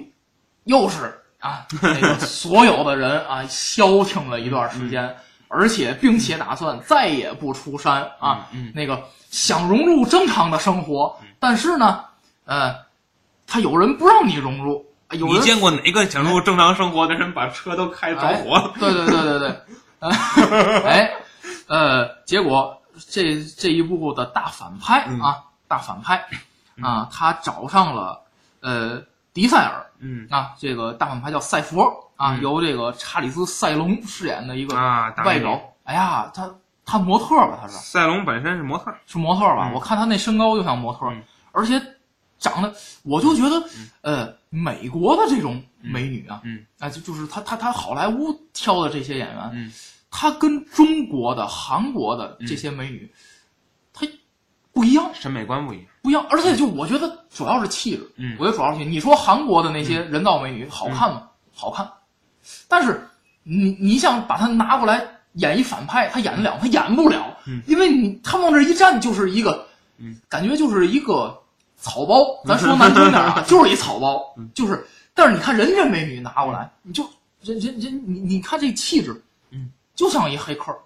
[0.63, 5.15] 又是啊，那个所有的人啊 消停了一段时间，
[5.47, 12.03] 而且并且打算再也不出山啊，嗯那个想融入正常的生活，但是呢，
[12.45, 12.75] 呃，
[13.45, 18.73] 他有人不让你融入，你见过哪个想过正常生活的人把车都开着火了？
[18.79, 19.61] 对对对对对，
[19.99, 20.09] 呃
[20.83, 21.11] 哎，
[21.67, 26.27] 呃，结果这这一部的大反派嗯啊，大反派
[26.81, 28.21] 啊，他找上了
[28.59, 29.01] 呃
[29.33, 36.49] 迪塞尔嗯啊，这个大反派叫赛佛啊，嗯由这个查理斯·塞隆饰演的一个外表，哎呀，他
[36.85, 39.69] 他模特吧，他是赛隆本身是模特，是模特吧？
[39.69, 41.81] 嗯我看他那身高就像模特，嗯而且
[42.37, 42.71] 长得，
[43.03, 43.63] 我就觉得，
[44.01, 49.71] 呃，美国的这种美女啊，嗯啊，就就是他他他好莱坞挑的这些演员，嗯
[50.09, 53.11] 她跟中国的、韩国的这些美女，
[53.93, 54.07] 她
[54.71, 55.85] 不一样，审美观不一样。
[56.01, 56.25] 不一样。
[56.29, 58.89] 而且就我觉得主要是气质，嗯我觉得主要是气质。
[58.89, 61.29] 你说韩国的那些人造美女好看吗？
[61.53, 61.87] 好看，
[62.69, 63.05] 但是
[63.43, 66.57] 你你想把她拿过来演一反派，她演得了？
[66.61, 71.37] 她演不了，嗯因为你她往这一站就是一个，嗯感觉就是一个
[71.77, 72.43] 草包。
[72.45, 74.85] 咱说难听点啊， 就是一草包，嗯就是。
[75.13, 77.03] 但是你看人家美女拿过来，你就
[77.41, 79.19] 人人人你你看这气质，
[79.49, 80.77] 嗯，就像一黑客，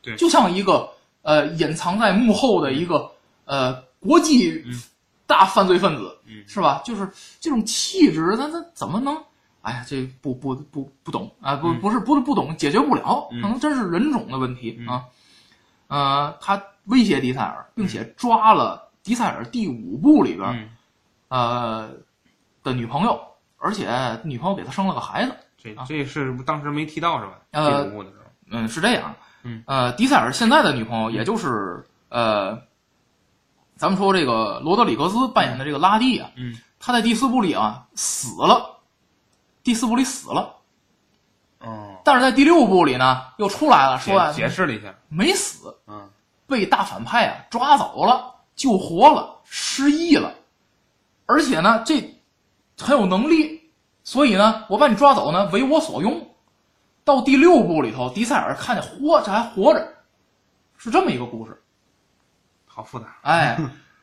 [0.00, 0.88] 对就像一个
[1.20, 3.10] 呃隐藏在幕后的一个
[3.44, 4.80] 呃国际嗯
[5.26, 6.80] 大犯罪分子，嗯是吧？
[6.82, 7.06] 就是
[7.40, 9.14] 这种气质，他他怎么能？
[9.60, 15.04] 哎呀，这不不不不懂啊，不嗯不是不是不懂，解决不了，嗯可能真是人种的问题嗯啊。
[15.88, 20.70] 呃，他威胁迪塞尔，并且抓了迪塞尔第五部里边、嗯，
[21.28, 21.90] 呃
[22.62, 23.20] 的女朋友，
[23.58, 23.86] 而且
[24.24, 25.36] 女朋友给他生了个孩子。
[25.58, 27.38] 这这是当时没提到是吧？
[27.52, 29.14] 呃第五部的时候，嗯，是这样。
[29.42, 32.58] 嗯，呃，迪塞尔现在的女朋友，也就是呃
[33.76, 38.78] 咱们说这个罗德里格斯扮演的这个拉蒂啊，嗯，他在第四部里啊死了，
[39.62, 40.56] 第四部里死了，
[41.58, 46.08] 哦，但是在第六部里呢又出来了，说解释了一下，没死，嗯。
[46.46, 50.34] 被大反派啊抓走了，救活了，失忆了，
[51.26, 52.02] 而且呢这
[52.78, 53.60] 很有能力，
[54.02, 56.26] 所以呢我把你抓走呢为我所用。
[57.04, 59.94] 到第六部里头，迪塞尔看见活这还活着，
[60.78, 61.60] 是这么一个故事。
[62.64, 63.58] 好复杂，哎，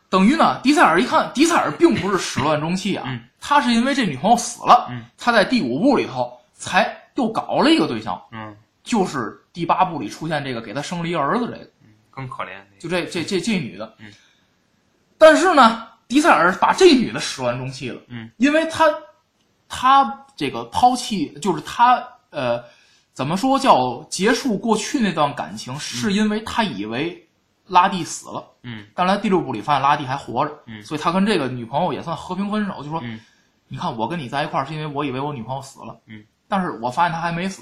[0.08, 3.20] 等于呢，迪塞尔一看，迪塞尔并不是始乱终弃啊，嗯。
[3.40, 5.04] 他是因为这女朋友死了，嗯。
[5.18, 11.68] 他在第五部里头才又搞了一个对象，嗯，就是第八部里出现这个给他生了一个儿子这个，
[12.12, 14.12] 更可怜，就这这这这女的，嗯，
[15.22, 18.88] 但是呢，迪塞尔把这女的始乱终弃了，嗯，因为他
[19.70, 22.60] 他这个抛弃，就是他呃，
[23.14, 27.24] 怎么说叫结束过去那段感情，是因为他以为
[27.68, 28.44] 拉蒂死了。
[28.64, 28.88] 嗯。
[28.96, 30.82] 但来第六部里发现拉蒂还活着，嗯。
[30.82, 33.20] 所以他跟这个女朋友也算和平分手，就说，嗯。
[33.68, 37.62] 你看我跟你在一块儿是因为我以为我女朋友死了，嗯，但是我发现她还没死，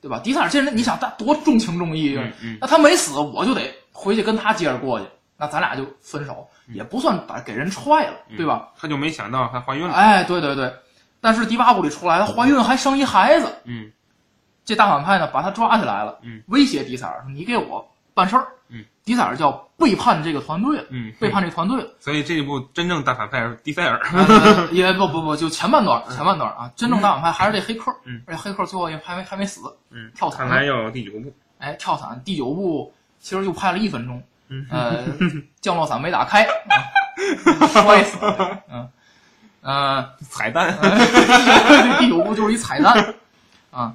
[0.00, 0.18] 对吧？
[0.20, 2.58] 迪塞尔这人你想他多重情重义，嗯嗯。
[2.60, 5.06] 那他没死，我就得回去跟他接着过去，
[5.40, 8.68] 那咱俩就分手，也不算把给人踹了，对吧？
[8.78, 10.72] 他就没想到还怀孕了，哎，对对对，
[11.20, 13.90] 但是第八部里出来，她怀孕还生一孩子，嗯。
[14.62, 21.88] 这大反派呢把他抓起来了，嗯，威胁迪塞尔说你给我办事儿，嗯，迪塞尔叫背叛这个团队了，嗯，背叛这团队了。
[21.98, 29.60] 所以这一部真正大反派是迪塞尔，呃也不不不，就前半段，前半段啊，真正大反派还是这黑客，嗯，而且黑客最后也还没还没死，
[29.90, 34.22] 嗯，跳伞了，看来要第九部，哎，跳伞第九部其实就拍了一分钟，嗯
[34.70, 35.04] 呃，
[35.60, 38.88] 降落伞没打开，啊摔死了，嗯，
[39.62, 40.76] 呃，彩蛋，
[41.98, 43.14] 第九部就是一彩蛋，
[43.70, 43.94] 啊，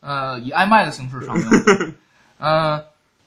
[0.00, 1.94] 呃，以爱麦的形式上映，
[2.38, 2.84] 呃，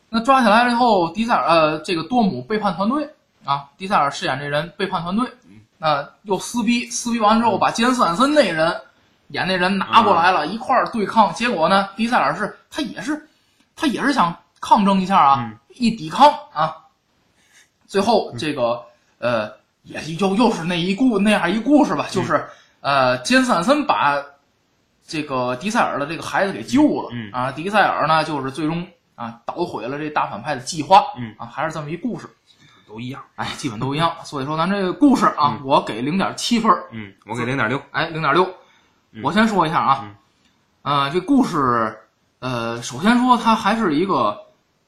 [0.09, 3.09] 那抓起来了以后，迪塞尔呃，这个多姆背叛团队
[3.43, 5.31] 啊，迪塞尔饰演这人背叛团队，
[5.79, 8.81] 那、又撕逼，撕逼完之后把杰森斯坦森那人
[9.29, 13.27] 演那人拿过来了，一块儿对抗，结果呢，迪塞尔是他也是
[13.75, 16.75] 他也是想抗争一下啊，嗯一抵抗啊，
[17.85, 18.83] 最后这个
[19.19, 19.51] 呃
[19.83, 22.45] 也又又是那一故那样一故事吧，就是
[22.81, 24.21] 呃杰森斯坦森把
[25.07, 31.33] 这个迪塞尔的这个孩子给救了，嗯啊，迪塞尔呢就是最终啊捣毁了这大反派的计划，嗯。
[31.37, 32.27] 啊还是这么一故事，
[32.87, 38.47] 都一样，哎，基本都一样， 所以说咱这个故事啊，我给零点七分，嗯，我给零点六，哎，零点六。
[39.23, 40.11] 我先说一下啊，
[40.83, 41.97] 呃，这故事，
[42.39, 44.37] 呃，首先说它还是一个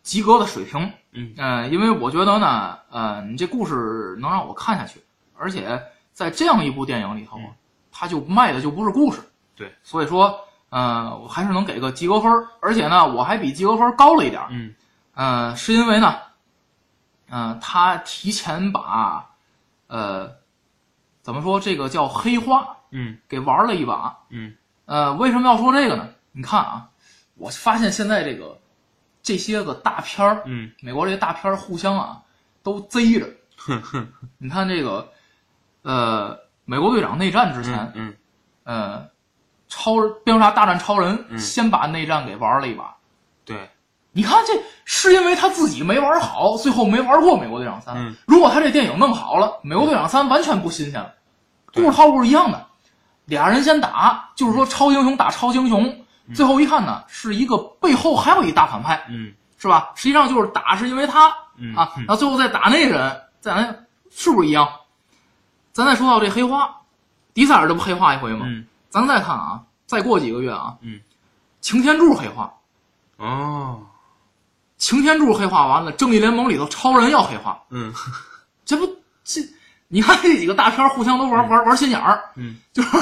[0.09, 4.99] 及格的水平，嗯，呃，因为我觉得呢，呃，你这故事能让我看下去，
[5.37, 5.79] 而且
[6.13, 7.53] 在这样一部电影里头啊，
[7.91, 9.21] 它就卖的就不是故事，
[9.55, 10.35] 对，所以说，
[10.69, 14.73] 呃，我还是能给个及格分儿，而且呢，我还比及格分高了一点儿，嗯。
[15.13, 16.15] 呃，是因为呢，
[17.29, 19.29] 嗯、他提前把，
[19.85, 20.31] 呃，
[21.21, 23.15] 怎么说这个叫黑化嗯。
[23.27, 24.55] 给玩了一把，嗯。
[24.85, 26.09] 呃，为什么要说这个呢？
[26.31, 26.89] 你看啊，
[27.35, 28.57] 我发现现在这个
[29.29, 32.17] 这些个大片儿，嗯美国这些大片儿互相啊
[32.63, 33.29] 都贼着。
[33.57, 34.07] 哼哼，
[34.39, 35.07] 你看这个，
[35.83, 38.15] 呃，美国队长内战之前，嗯
[38.63, 39.07] 呃，
[39.67, 42.95] 超人蝙蝠侠大战超人，嗯先把内战给玩了一把。
[43.45, 43.69] 对，
[44.13, 44.53] 你看这
[44.83, 47.95] 是因为他自己没玩好，最后没玩过美国队长三。
[47.97, 51.13] 嗯如果他这电影弄好了，美国队长三完全不新鲜了，
[51.71, 52.65] 故事套路是一样的。
[53.25, 56.03] 俩人先打，就是说超英雄打超英雄，
[56.33, 59.33] 最后一看呢，是一个背后还有一大反派，嗯。
[59.61, 59.91] 是吧？
[59.93, 63.75] 实际上就是打是因为他嗯啊，然后最后再打那人，再来
[64.09, 64.69] 是不是一样？
[65.73, 66.77] 咱再说到这黑化，
[67.33, 68.45] 迪塞尔这不黑化一回吗？
[68.47, 68.65] 嗯。
[68.89, 71.01] 咱再看啊，再过几个月啊，嗯，
[71.59, 72.53] 擎天柱黑化，
[73.17, 73.81] 哦，
[74.77, 77.93] 擎天柱黑化完了，正义联盟里头超人要黑化，嗯。
[78.63, 78.87] 这不
[79.25, 79.41] 这
[79.89, 82.97] 你看这几个大片互相都玩玩玩心眼儿，嗯，就是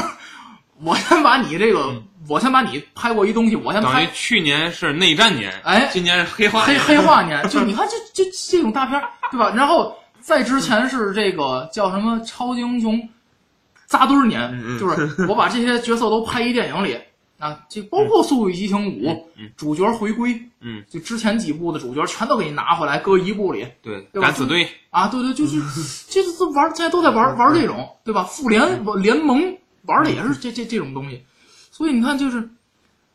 [0.84, 1.92] 我先把你这个，
[2.30, 9.52] 我先把你拍过一东西，我先等于拍去年是内战年，哎今年是黑化黑年黑化 年，就你看这这这种大片儿，对吧？
[9.56, 13.10] 然后再之前是这个叫什么超级英雄
[13.88, 16.98] 扎堆儿年，嗯嗯就是我把这些角色都拍一电影里
[17.40, 25.62] 啊，这包括《速度与激情五》嗯主角回归，嗯，就之前几部的主角全都给你拿回来，搁一部里对，对吧敢死队，啊，对对，就是
[26.10, 28.24] 这 这都玩，现在都在玩玩这种，对吧？
[28.24, 29.56] 复联联盟
[29.88, 31.26] 玩的也是这这这种东西，
[31.72, 32.48] 所以你看就是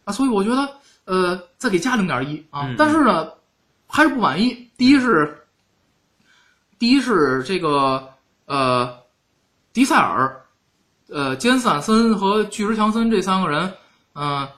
[0.04, 0.68] 啊，所以我觉得
[1.04, 3.30] 呃，再给加零点一啊嗯，但是呢，
[3.86, 4.68] 还是不满意。
[4.76, 5.46] 第一是，
[6.78, 8.08] 第一是这个
[8.46, 8.98] 呃，
[9.72, 10.44] 迪塞尔、
[11.08, 13.72] 呃，杰森斯坦森和巨石强森这三个人，
[14.14, 14.48] 嗯、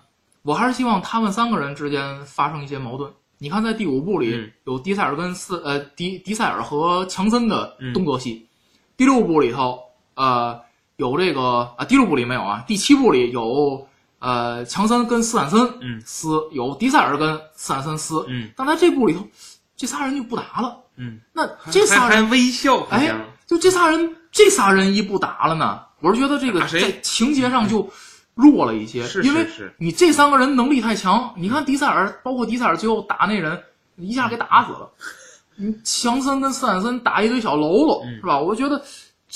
[0.43, 3.13] 我还是希望他们三个人之间发生一些矛盾。
[3.39, 4.51] 你看在第五部里嗯。
[4.65, 7.93] 有迪塞尔跟斯呃迪迪塞尔和强森的嗯。
[7.93, 8.47] 动作戏，
[8.97, 9.79] 第六部里头
[10.15, 10.59] 呃
[10.97, 13.87] 有这个啊第六部里没有啊，第七部里有
[14.19, 16.01] 呃强森跟斯坦森嗯。
[16.05, 18.51] 撕，有迪塞尔跟斯坦森撕，嗯。
[18.57, 19.27] 但在这部里头
[19.77, 23.13] 这仨人就不打了，嗯，那这仨人微笑，好哎，
[23.47, 27.91] 就这仨人，这仨人一不打了呢，我是觉得这个在情节上就
[28.35, 29.45] 弱了一些，是因为
[29.79, 31.35] 你这三个人能力太强。
[31.37, 33.61] 你看迪塞尔，包括迪塞尔最后打那人，
[33.97, 34.89] 一下给打死了。
[35.57, 38.15] 你 强森跟斯坦森打一堆小喽啰，嗯。
[38.17, 38.39] 是吧？
[38.39, 38.81] 我觉得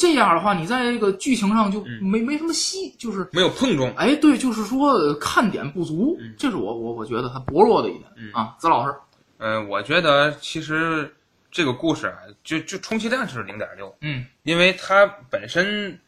[0.01, 3.93] 这样的话，你在这个剧情上就嗯没、没什么戏，就是没有碰撞。
[3.95, 8.55] 哎，对，就是说呃看点不足，嗯这是我我我觉得它薄弱的一点、嗯啊。
[8.61, 8.95] 子老师，
[9.39, 11.13] 嗯、我觉得其实
[11.51, 15.99] 这个故事啊，就就充其量是零点六，嗯因为它本身，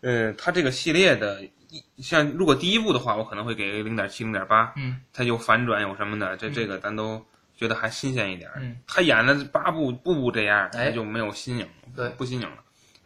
[0.00, 1.40] 呃，它这个系列的
[1.70, 7.24] 一像如果第一部的话，我可能会给零点七、零点八，嗯它有反转有什么的，这嗯这个咱都
[7.56, 8.58] 觉得还新鲜一点儿。
[8.60, 12.56] 嗯他演了八部，步步这样，哎他就没有新颖，对不新颖了。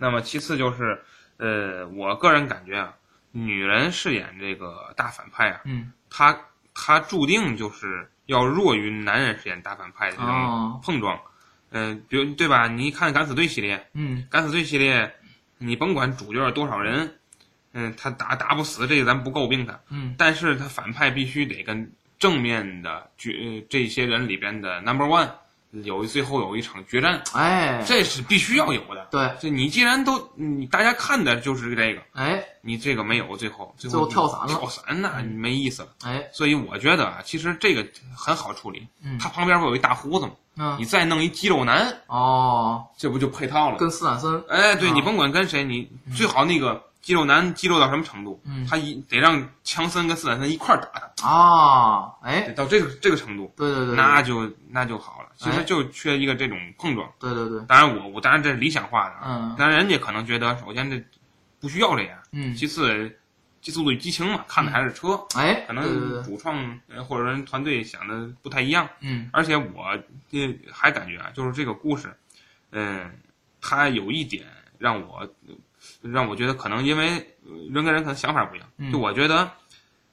[0.00, 1.00] 那么其次就是，
[1.36, 2.94] 呃，我个人感觉啊，
[3.30, 6.36] 女人饰演这个大反派啊，嗯她
[6.74, 11.20] 她注定就是要弱于男人饰演大反派的这种哦碰撞。
[11.72, 12.66] 嗯、比如对吧？
[12.66, 15.14] 你一看敢死队系列，嗯敢死队系列，
[15.58, 17.18] 你甭管主角多少人，
[17.74, 25.30] 嗯，他打打不死，这个咱不诟病他，嗯但是他反派必须得跟正面的角呃这些人里边的 number one
[25.84, 29.06] 有最后有一场决战，哎，这是必须要有的。
[29.10, 35.88] 对，这你既然都你大家看的就是这个，哎你这个没有，最后最最后后跳伞了跳伞那没意思了。
[36.04, 38.86] 哎所以我觉得啊，其实这个很好处理。
[39.02, 40.32] 嗯他旁边不有一大胡子吗？
[40.56, 43.78] 嗯你再弄一肌肉男，哦，这不就配套了？
[43.78, 48.66] 跟斯坦森哎，对啊你甭管跟谁，你最好那个肌肉男肌肉到什么程度，嗯。
[48.66, 52.48] 他一得让强森跟斯坦森一块儿打他，啊，哎。
[52.50, 55.28] 到这个这个程度，对对对，那就那就好了。
[55.36, 55.52] 其哎。
[55.52, 57.10] 实就缺一个这种碰撞。
[57.18, 59.56] 对对对，当然我我当然这是理想化的啊，嗯。
[59.58, 61.02] 当然人家可能觉得，首先这
[61.58, 62.92] 不需要这样，嗯，其次
[63.60, 68.88] 《极速度与激情》嘛，看的还是车，哎，可能主创呃或者人团队想的不太一样。
[69.00, 69.28] 嗯。
[69.32, 69.84] 而且我
[70.30, 72.14] 这还感觉啊，就是这个故事，
[72.72, 73.10] 嗯，
[73.60, 74.44] 它有一点
[74.78, 75.28] 让我
[76.02, 77.08] 让我觉得可能因为
[77.44, 79.50] 呃人跟人可能想法不一样，嗯就我觉得，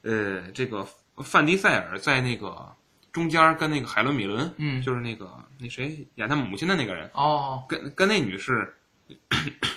[0.02, 0.86] 呃，这个
[1.24, 2.74] 范迪塞尔在那个
[3.12, 8.74] 中间跟那个海伦米伦，嗯，就是那个那谁演他母亲的那个人，哦，跟跟那女士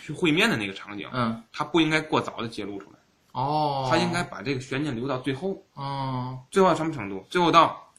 [0.01, 2.97] 去会面的那个场景，嗯，他不应该过早的揭露出来，
[3.31, 5.63] 哦，他应该把这个悬念留到最后。
[5.73, 7.25] 哦，最后到什么程度？
[7.29, 7.91] 最后到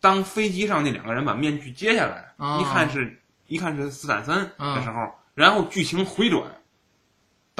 [0.00, 6.42] 当飞机上那两个人把面具揭下来，哦一看是一看是斯坦森嗯的时候，然后剧情回转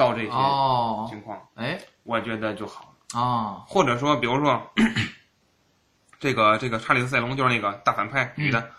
[0.01, 1.79] 到这些哦，情况，哎。
[2.03, 3.19] 我觉得就好了。
[3.21, 4.59] 啊，或者说，比如说
[6.19, 8.69] 这个这个查理斯塞隆就是那个大反派女的，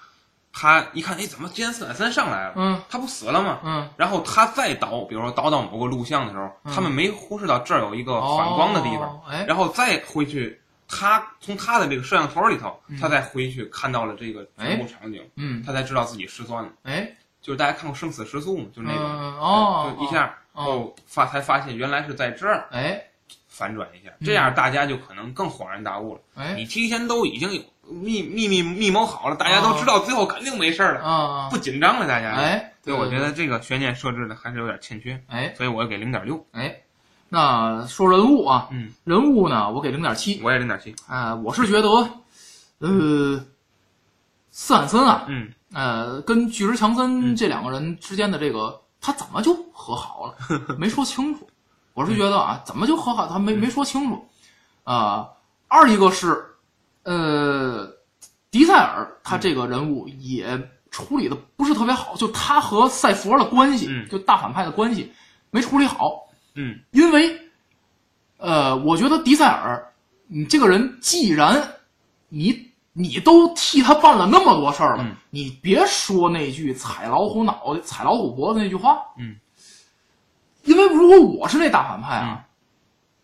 [0.53, 2.83] 她一看，哎，怎么既然斯坦森上来了，嗯。
[2.91, 3.61] 他不死了吗？
[3.63, 16.71] 嗯，然后他再倒，比如说倒到某个录像的时候，他们没忽视到这儿有一个反光的地方，哦，哎，然后再回去，他从他的这个摄像头里头，他再回去看到了这个全部场景，嗯，他才知道自己失算了。
[16.83, 17.09] 哎，
[17.41, 18.67] 就是大家看过《生死时速》吗？
[18.75, 23.03] 就是那个，嗯哦，就一下哦哦发才发现原来是在这儿哎
[23.49, 26.21] 反转一下，这样大家就可能更恍然大悟了。
[26.35, 32.31] 哎你提前都已经有密秘密密谋好了，大家都知道最后肯定没事儿了，啊，不紧张了，大家。
[32.33, 36.81] 哎，所以我觉得这个悬念设置的还是有点欠缺，哎所以我给零点六，哎，
[37.29, 41.89] 那说人物啊，嗯，人物呢，我给零点七，我也零点七，啊，我是觉得，
[42.79, 43.45] 呃，
[44.51, 50.37] 斯坦森啊，嗯呃，跟巨石强森这两个人之间的这个，他怎么就和好了？
[50.79, 51.47] 没说清楚。
[51.93, 53.27] 我是觉得啊，怎么就和好？
[53.27, 54.27] 他没没说清楚。
[54.85, 55.29] 啊、
[55.69, 56.55] 二一个是，
[57.03, 57.87] 呃，
[58.51, 65.13] 迪塞尔他这个人物也处理的不是特别好，就他和赛佛的关系，嗯就大反派的关系
[65.51, 66.29] 没处理好。
[66.55, 67.39] 嗯因为，
[68.39, 69.93] 呃，我觉得迪塞尔，
[70.27, 71.75] 你这个人既然
[72.29, 78.99] 你你都替他办了那么多事儿了，嗯你别说那句踩老虎脑袋、踩老虎脖子那句话。
[79.19, 79.37] 嗯，
[80.65, 82.45] 因为如果我是那大反派啊，嗯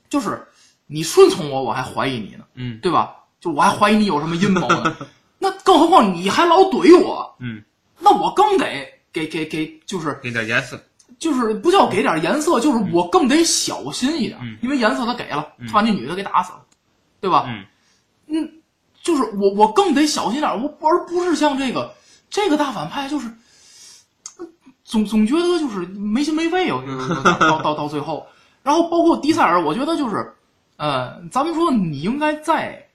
[0.08, 0.42] 就是
[0.86, 3.14] 你顺从我，我还怀疑你呢，嗯对吧？
[3.40, 4.96] 就我还怀疑你有什么阴谋呢。
[5.38, 7.62] 那更何况你还老怼我，嗯，
[8.00, 10.82] 那我更得给给给，就是给点颜色，
[11.18, 16.62] 就是不叫给点颜色，就是我更得小心一点，嗯因为颜色他给了，嗯他把那女的给打死了，
[17.20, 17.44] 对吧？
[17.46, 17.64] 嗯
[18.28, 18.52] 嗯，
[19.08, 21.94] 就是我我更得小心点，我而不是像这个
[22.28, 23.26] 这个大反派，就是
[24.36, 24.46] 呃
[24.84, 28.26] 总总觉得就是没心没肺，我觉得到到到到最后，
[28.62, 30.30] 然后包括迪塞尔，我觉得就是
[30.76, 32.86] 呃，咱们说你应该再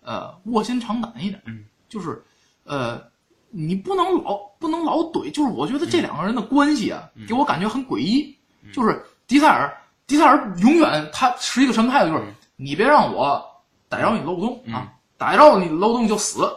[0.00, 2.24] 呃卧薪尝胆一点，嗯，就是
[2.64, 3.02] 呃，
[3.50, 8.34] 你不能老不能老怼，就是我觉得这两个人的关系啊，给我感觉很诡异。
[8.72, 9.70] 就是迪塞尔，
[10.06, 12.12] 迪塞尔永远他是一个什么态度？
[12.12, 12.24] 就是
[12.56, 13.44] 你别让我
[13.90, 16.48] 逮着你漏洞啊，逮着你漏洞就死。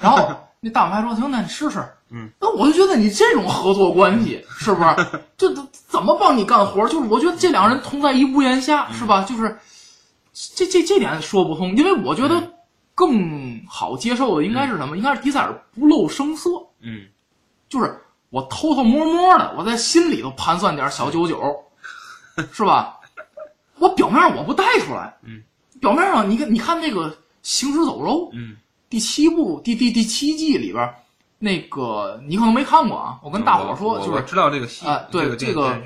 [0.00, 0.30] 然后
[0.60, 1.84] 那大牌说行，那你试试。
[2.08, 5.20] 嗯，那我就觉得你这种合作关系是不是？
[5.36, 5.52] 这
[5.88, 6.86] 怎么帮你干活？
[6.88, 9.24] 就是我觉得这两人同在一屋檐下，是吧？
[9.24, 9.58] 就是
[10.54, 12.40] 这这这点说不通，因为我觉得
[12.94, 14.96] 更好接受的应该是什么？
[14.96, 16.50] 应该是迪塞尔不露声色，
[16.80, 17.06] 嗯，
[17.68, 18.00] 就是
[18.30, 21.56] 我偷偷摸摸的，我在心里头盘算点小九九，
[22.52, 23.00] 是吧？
[23.78, 25.42] 我表面上我不带出来，嗯，
[25.80, 27.10] 表面上你看你看那个
[27.46, 28.56] 《行尸走肉》，嗯，
[28.90, 30.94] 第七部第第第七季里边。
[31.38, 35.80] 那个你可能没看过啊，我跟大伙说，就是知道这个戏啊，对这个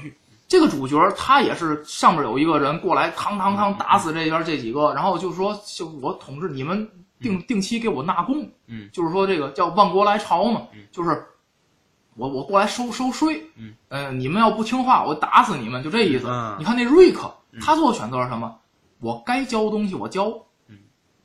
[0.48, 6.88] 这个主角他也是上面有一个人过来，嘡嘡嘡打死这边这几个，然后就说就我统治你们
[7.20, 11.26] 定定期给我纳贡，嗯，就是说这个叫万国来朝嘛，就是
[12.14, 16.26] 我我过来收收税，嗯，呃，你们要不听话，我打死你们，就这意思。
[16.58, 17.60] 你看那瑞克，嗯。
[17.60, 18.56] 他做的选择是什么？
[19.00, 20.40] 我该交东西我交，嗯，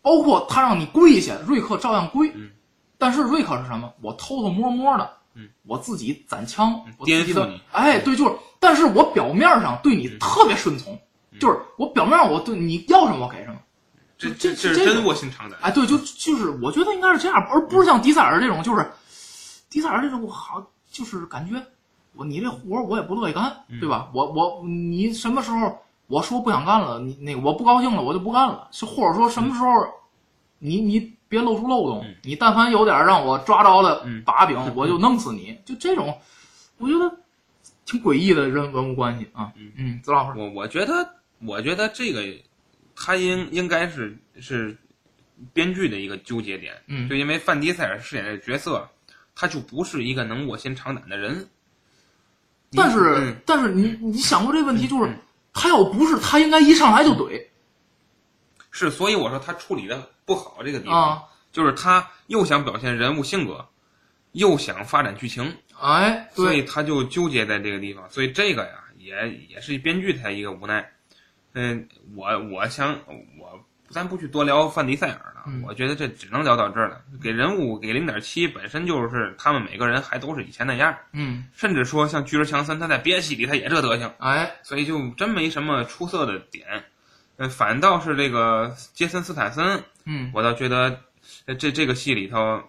[0.05, 2.51] 包括他让你跪下，瑞克照样跪，嗯。
[2.99, 3.91] 但是瑞克是什么？
[4.01, 10.97] 我偷偷摸摸的，嗯，我自己攒枪，我颠自己的哎，对，就是，但是我表面上对你特别顺从，
[11.39, 13.55] 就是我表面上我对你要什么我给什么，
[14.17, 15.59] 这这这这是真卧薪尝胆。
[15.61, 18.87] 哎，对，就就是我觉得应该是这样，而不是像迪塞尔这种，就是
[19.69, 21.61] 迪塞尔这种，我好就是感觉
[22.13, 23.51] 我你这活我也不乐意干，
[23.81, 24.09] 对吧？
[24.13, 25.77] 我我你什么时候
[26.07, 29.87] 我说不想干了，你那个我不高兴了，我就不干了，是或者说什么时候
[30.59, 31.13] 你你。
[31.27, 35.57] 别露出漏洞，你但凡有点让我抓着的把柄， 我就弄死你。
[35.65, 36.15] 就这种，
[36.77, 37.11] 我觉得
[37.83, 39.51] 挺诡异的人文物关系啊。
[39.55, 42.23] 嗯嗯，子老师，我我觉得，我觉得这个
[42.95, 44.77] 他应应该是是
[45.51, 46.75] 编剧的一个纠结点。
[46.85, 48.87] 嗯，就因为范迪塞尔饰演的角色，
[49.33, 51.49] 他就不是一个能卧薪尝胆的人。
[52.71, 55.11] 但是，但是你你想过这个问题，就是
[55.55, 57.41] 他要不是他，应该一上来就怼。
[58.71, 63.65] 是，所以我说他处理的不好这个地方，就是他又想表现人物性格，
[64.33, 68.07] 又想发展剧情，哎，所以他就纠结在这个地方。
[68.09, 70.91] 所以这个呀，也也是编剧他一个无奈。
[71.53, 72.99] 嗯，我我想
[73.39, 73.57] 我
[73.89, 77.01] 咱不去多聊范迪塞尔了，我觉得这只能聊到这儿了。
[77.21, 86.65] 给人物给零点七，本身就是他们每个人还都是以前那样，嗯，甚至说像巨石强森，他在别的戏里他也这德行，哎，所以就真没什么出色的点。
[87.37, 90.99] 呃，反倒是这个杰森斯坦森，嗯，我倒觉得，
[91.59, 92.61] 这这个戏里头，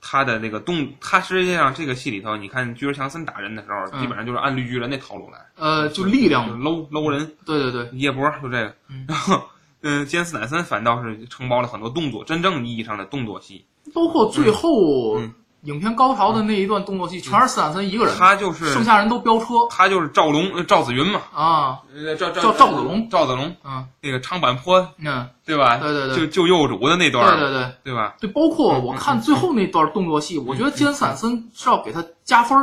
[0.00, 8.74] 他的那个动，他实际上这个戏里头，你看巨石强森打人的时候，基本上就是按绿巨人那套路来，呃，就力量搂搂人，对对对，叶波就这个，
[9.06, 9.46] 然后，
[9.84, 13.64] 嗯，杰森斯坦森反倒是承包了很多动作，真正意义上的动作戏，
[13.94, 15.20] 包括最后。
[15.64, 21.80] 影片高潮的那一段动作戏，全是斯坦森一个人，他就是剩下人都飙车，他就是赵龙、赵子云嘛，啊，
[22.18, 25.78] 赵赵赵子龙，赵子龙，啊，那个长坂坡，嗯，对吧？
[25.78, 28.14] 对对对，救救幼主的那段，对对对，对吧？
[28.20, 32.58] 对，包括我看最后那段动作戏，我觉得杰森斯坦森是要给他加分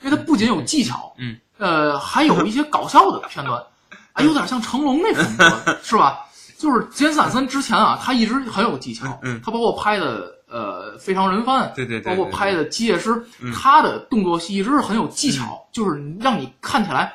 [0.00, 3.62] 因为他不仅有技巧，嗯，呃，还有一些搞笑的片段，
[4.14, 6.20] 哎，有点像成龙那风格， 是吧？
[6.58, 10.34] 就是杰森森之前啊，他一直很有技巧，嗯，他包括拍的。
[10.48, 13.20] 呃，非常人贩，对对对，包括拍的机械师，
[13.52, 17.14] 他的动作戏一直是很有技巧，就是让你看起来，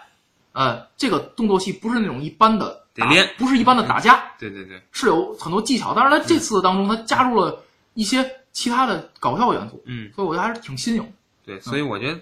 [0.51, 5.93] 呃，这个动作戏不是那种一般的打练，不是一般的打架，对对对，是有很多技巧。
[5.95, 7.63] 但是在这次当中，他加入了
[7.93, 11.13] 一些其他的搞笑元素，嗯，所以我觉得还是挺新颖。
[11.45, 12.19] 对，所以我觉得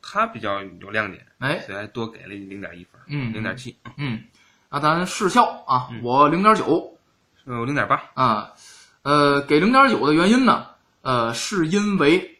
[0.00, 4.22] 他比较有亮点，哎，所以还多给了零点一分，嗯，零点七，嗯，
[4.72, 6.96] 那咱视效啊，我零点九，
[7.44, 8.02] 呃，零点八。
[8.14, 8.52] 啊。
[9.02, 10.64] 呃，给零点九的原因呢，
[11.02, 12.38] 呃，是因为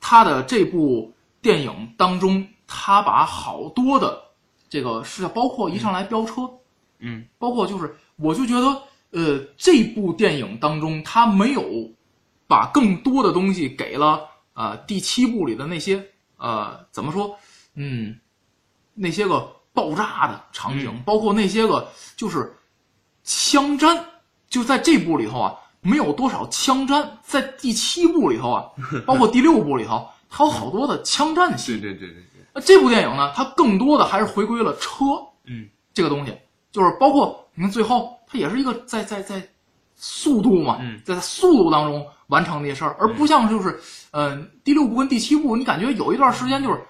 [0.00, 4.22] 他的这部电影当中，他把好多的
[4.68, 6.42] 这个是包括一上来飙车，
[6.98, 8.82] 嗯，包括就是，我就觉得，
[9.12, 11.90] 呃，这部电影当中他没有
[12.46, 16.06] 把更多的东西给了呃第七部里的那些
[16.36, 17.34] 呃怎么说，
[17.74, 18.20] 嗯，
[18.92, 22.52] 那些个爆炸的场景，包括那些个就是
[23.22, 24.04] 枪战，
[24.48, 25.54] 就在这部里头啊。
[25.80, 28.64] 没有多少枪战，在第七部里头啊，
[29.06, 31.78] 包括第六部里头，它有好多的枪战戏。
[31.78, 32.44] 对对对对对。
[32.52, 35.04] 那这部电影呢，它更多的还是回归了车，
[35.46, 36.36] 嗯，这个东西，
[36.72, 39.40] 就是包括你看最后，它也是一个在在在
[39.94, 46.80] 速度嘛，在速度当中完成这些事儿，而不像就是，嗯，第六部跟第七部，你感觉有一段时间就是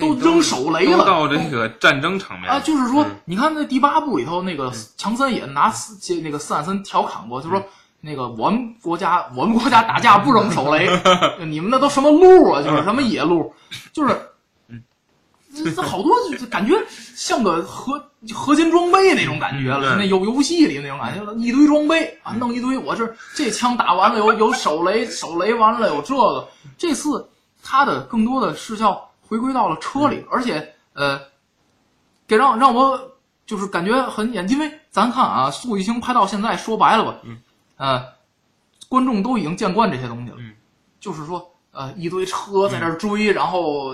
[0.00, 7.62] 都扔手雷了，到这个战争场面啊，就是说，你看那第八部里头，那个强森也拿斯那个斯坦森调侃过，就说。
[8.06, 10.90] 那个我们国家我们国家打架不扔手雷，
[11.46, 12.60] 你们那都什么路啊？
[12.62, 13.50] 就是什么野路，
[13.94, 14.14] 就是。
[15.56, 16.74] 这这好多就感觉
[17.14, 17.94] 像个核
[18.34, 22.76] 合金装备那种感觉了，对那游游戏里那种感觉了，一堆装备啊，弄一堆。
[22.76, 26.46] 我这这枪打完了有有手雷，手雷完了有这个。
[26.76, 27.26] 这次
[27.62, 31.20] 他的更多的是要回归到了车里，而且呃，
[32.24, 33.00] 给让让我
[33.44, 37.36] 就是感觉很眼，因为咱看啊，《速激情》拍到现在，说白了吧，嗯，
[37.76, 38.04] 呃，
[38.88, 40.54] 观众都已经见惯这些东西了，嗯，
[41.00, 43.92] 就是说呃一堆车在这儿追，然后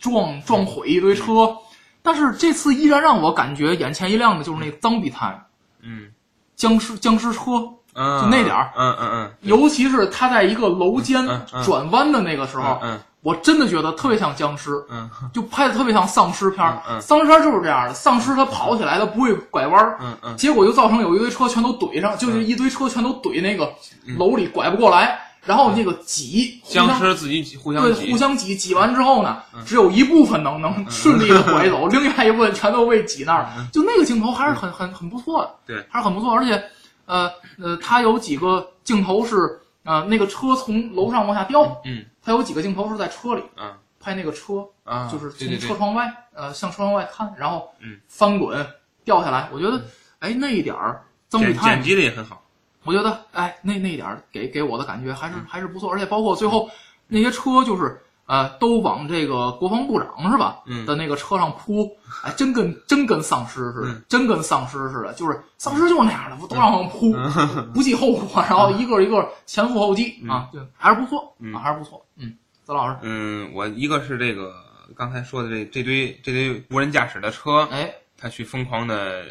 [0.00, 1.56] 撞撞毁一堆车，
[2.02, 5.46] 但是这次依然让我感觉眼前一亮的就是那个脏比滩
[5.82, 6.10] 嗯。
[6.56, 11.24] 僵尸僵尸车，嗯，就那点儿嗯嗯嗯，尤其是他在一个楼间
[11.64, 15.08] 转弯的那个时候，嗯我真的觉得特别像僵尸，嗯。
[15.32, 16.80] 就拍的特别像丧尸片儿。
[16.88, 17.00] 嗯嗯。
[17.00, 20.36] 丧尸片儿就是这样的，丧尸它跑起来它不会拐弯儿，嗯嗯。
[20.36, 23.72] 结果就造成有一堆车全都怼上，就是一堆车全都怼那个
[24.16, 29.60] 楼里拐不过来，然后那个挤僵尸自己互相对挤互相挤，挤完之后呢，嗯。
[29.66, 33.46] 只有一部分能能顺利的拐走， 另外一部分全都被挤那儿。
[33.72, 36.62] 就那个镜头还是很很很不错对，还是很不错，而且
[37.06, 37.28] 呃
[37.60, 48.66] 呃，它有几个镜头是呃那个车从楼上往下掉，嗯它有几个镜头是在车里嗯拍那个车，啊，就是从车窗外呃向车窗外看，然后嗯翻滚
[49.02, 49.48] 掉下来。
[49.50, 49.82] 我觉得
[50.18, 52.42] 哎那一点儿曾比剪泰剪辑的也很好。
[52.84, 56.70] 我觉得，哎，那那一点儿给给我的感觉还是还是不错，而且包括最后
[57.06, 60.60] 那些车，就是呃，都往这个国防部长是吧？
[60.66, 61.90] 嗯的那个车上扑，
[62.22, 72.04] 哎，真跟真跟丧尸似的，嗯真跟丧尸似的，就是丧尸就是那样的，不都往上扑，嗯 不计后果，然后一个一个前赴后继啊，就还是不错嗯啊，还是不错。
[72.16, 72.34] 嗯，
[72.66, 74.52] 曾老师，嗯，我一个是这个
[74.94, 79.24] 刚才说的这这堆这堆无人驾驶的车，哎，他去疯狂的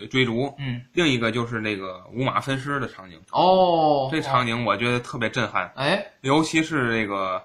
[0.00, 7.40] 呃追逐；嗯，另一个就是那个五马分尸的场景，哦，这场景我觉得特别震撼，哎，尤其是这个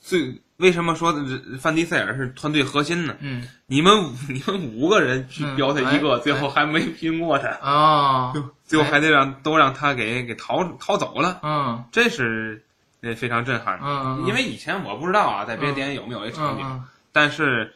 [0.00, 1.14] 最为什么说
[1.60, 3.14] 范迪塞尔是团队核心呢？
[3.20, 3.46] 嗯。
[3.66, 8.32] 你们五 你们五个人去嗯标他一个，哎最后还没拼过他，啊，
[8.64, 11.84] 最后还得让都让他给给逃逃走了，嗯。
[11.92, 12.64] 这是
[13.02, 13.86] 呃非常震撼的。
[13.86, 16.82] 嗯，因为以前我不知道啊，在别的电影有没有这场景，嗯
[17.12, 17.74] 但是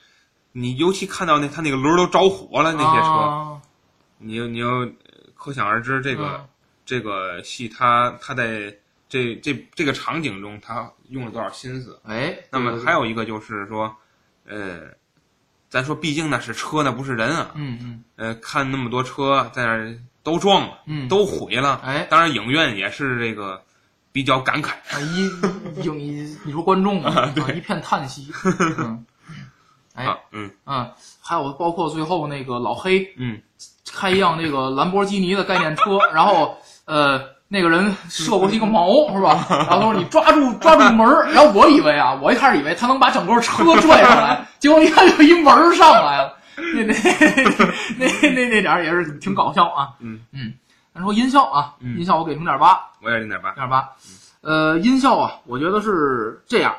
[0.52, 3.60] 你尤其看到那他那个轮都着火了那些车，啊。
[4.18, 4.90] 你你就呃
[5.34, 6.46] 可想而知这个、嗯。
[6.86, 8.74] 这个戏他他在
[9.14, 12.00] 这这这个场景中他用了多少心思。
[12.04, 13.94] 哎，那么还有一个就是说，
[14.44, 14.80] 呃，
[15.68, 17.52] 咱说毕竟那是车，那不是人啊。
[17.54, 21.80] 嗯嗯呃，看那么多车在那儿都撞了，嗯，都毁了。
[21.84, 23.62] 哎，当然影院也是这个
[24.10, 24.70] 比较感慨。
[24.90, 28.32] 啊，一影一你说观众啊，啊，一片叹息。
[28.78, 29.06] 嗯，
[29.94, 30.90] 哎啊，嗯嗯，
[31.22, 33.40] 还有包括最后那个老黑嗯
[33.92, 39.46] 开一辆那个兰博基尼的概念车，然后呃那个人射过去一个毛是吧？
[39.68, 46.36] 然后他说你抓住抓住门儿，然后我以为啊，我一开始以为他能把整个车拽上来， 结果一看就一门儿上来了。
[46.56, 46.94] 那那
[47.98, 49.90] 那那那点儿也是挺搞笑啊。
[50.00, 50.54] 嗯嗯，
[50.94, 52.80] 咱说音效啊，嗯音效我给零点八。
[53.02, 53.48] 我也零点八。
[53.50, 53.88] 零点八，
[54.40, 56.74] 呃，音效啊，我觉得是这样，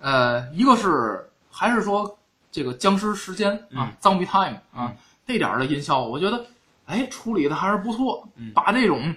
[0.00, 2.16] 呃，一个是还是说
[2.52, 4.92] 这个僵尸时间啊、嗯 z o m b i e time 啊，
[5.26, 6.44] 那点儿的音效，我觉得
[6.86, 9.12] 哎处理的还是不错，嗯把这种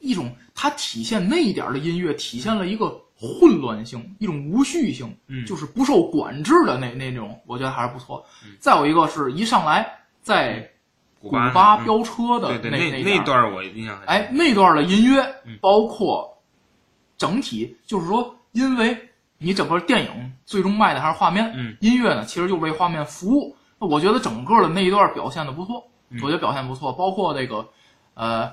[0.00, 8.24] 一种它体现那一点儿的音乐，体现了一个混乱性，一种无序性，嗯就是不受管制的那那种，我觉得还是不错。
[8.44, 9.86] 嗯再有一个是一上来
[10.22, 10.68] 在
[11.20, 14.08] 古古巴飙车的那那段儿我印象很深。
[14.08, 16.26] 哎，那段的音乐嗯包括
[17.18, 18.96] 整体，就是说，因为
[19.36, 23.54] 你整个电影最终卖的还是画面，嗯音乐呢其实就为画面服务。
[23.78, 27.68] 我觉得整个的那一段表现的不错，嗯我觉得表现不错，包括这个
[28.14, 28.50] 呃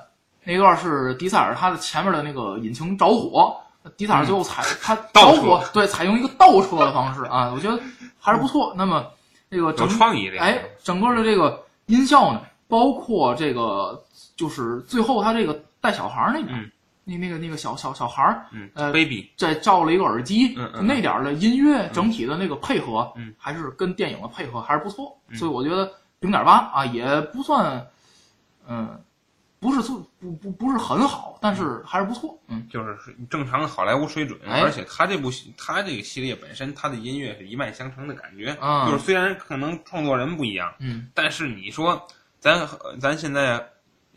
[0.48, 3.54] 那一段是迪塞尔他的前面的那个引擎着火，
[3.98, 7.78] 迪塞尔最后采、 他着火，对，采用一个倒车的方式啊，我觉得
[8.18, 8.74] 还是不错。
[8.78, 9.06] 那么
[9.52, 10.40] 这个有整创意这个。
[10.40, 14.02] 哎，整个的这个音效呢，包括这个
[14.38, 16.72] 就是最后他这个带小孩儿那边，嗯
[17.04, 27.86] 那那个那个小小小孩儿嗯呃，baby，再罩了一个耳机，嗯嗯那点儿的音乐整体的那个配合，嗯还是跟电影的配合还是不错，嗯所以我觉得零点八啊也不算，
[28.68, 29.00] 嗯，
[29.60, 32.96] 不是不不不不是很好，但是还是不错，嗯就是
[33.30, 38.56] 正常的好莱坞水准，哎而且他这部，他这个系列本身，他的音乐是一脉相承的感觉。
[38.62, 42.08] 嗯就是虽然可能创作人不一样，嗯但是你说
[42.40, 42.68] 咱
[43.00, 43.58] 咱现在，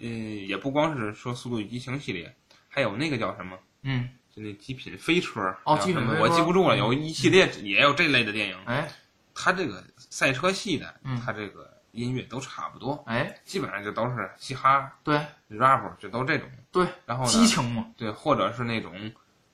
[0.01, 2.35] 呃，也不光是说《速度与激情》系列，
[2.69, 8.57] 还有那个叫什么，嗯，就那极品飞车哦叫什么极品飞车我记不住了，嗯有一系列也有这类的电影。
[8.67, 8.87] 哎，
[9.35, 15.21] 他这个赛车系的嗯，他这个音乐都差不多，哎，基本上就都是嘻哈、对。
[15.49, 16.49] rap，就都这种。
[16.71, 18.93] 对，然后激情嘛，对，或者是那种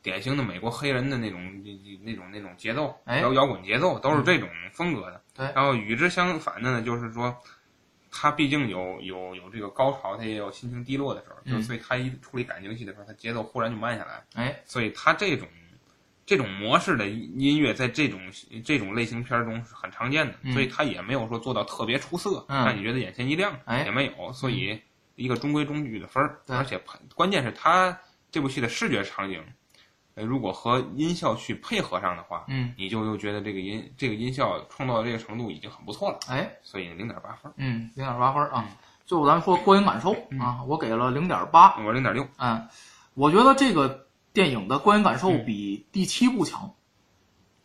[0.02, 1.40] 典型的美国黑人的那种
[2.02, 3.20] 那种那种节奏，哎。
[3.20, 5.20] 摇摇滚节奏，都是这种风格的。
[5.34, 5.46] 对。
[5.54, 7.36] 然后与之相反的呢，就是说，
[8.10, 11.56] 他毕竟有有有这个高潮，他也有心情低落的时候，嗯。
[11.56, 15.48] 就所以他一处理感情戏的时候，他节奏忽然就慢下来，哎，所以他这种。
[16.26, 18.20] 这种模式的音乐在这种
[18.64, 24.78] 这种类型片中是很常见的，嗯所以他也没有说做到特别出色，嗯让你觉得眼前一亮，哎也没有，所以
[25.14, 27.96] 一个中规中矩的分儿，对而且配关键是他
[28.30, 29.42] 这部戏的视觉场景，
[30.14, 38.68] 呃，如果和音效去配合上的话，嗯，你就又觉得这个音这个音效创造的这个程度已经很不错了，哎，所以零点八分，嗯，零点八分啊。
[39.06, 41.76] 最后咱们说观影感受啊，我给了零点八。
[41.84, 42.68] 我零点六，嗯，
[43.14, 44.05] 我觉得这个
[44.36, 46.70] 电影的观影感受比第七部强。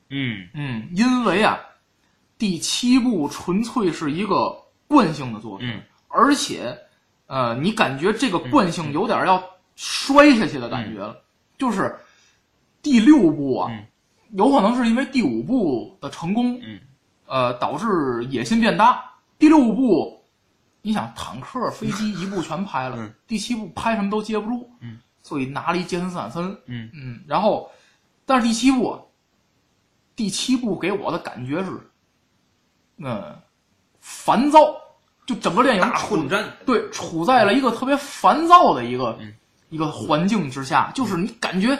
[0.08, 0.48] 嗯。
[0.54, 1.60] 嗯，因为啊，
[2.38, 4.56] 第七部纯粹是一个
[4.88, 5.82] 惯性的作品，嗯。
[6.08, 6.74] 而且，
[7.28, 9.44] 呃，你感觉这个惯性有点要
[9.76, 11.22] 摔下去的感觉了。
[11.58, 11.94] 就是
[12.82, 13.86] 第六部啊，嗯。
[14.38, 16.80] 有可能是因为第五部的成功，嗯。
[17.26, 19.04] 呃，导致野心变大。
[19.38, 20.24] 第六部，
[20.82, 23.14] 你想坦克、飞机一部全拍了，嗯。
[23.28, 26.90] 第七部拍什么都接不住，嗯，所以拿了一杰森斯坦森，嗯。
[26.94, 27.72] 嗯，然后，
[28.26, 29.00] 但是第七部啊，
[30.16, 31.72] 第七部给我的感觉是，
[32.98, 33.36] 嗯，
[34.00, 34.76] 烦躁，
[35.26, 39.34] 就整个电影大处混战，对处在了一个特别烦躁的一个、嗯。
[39.70, 41.80] 一个环境之下，就是你感觉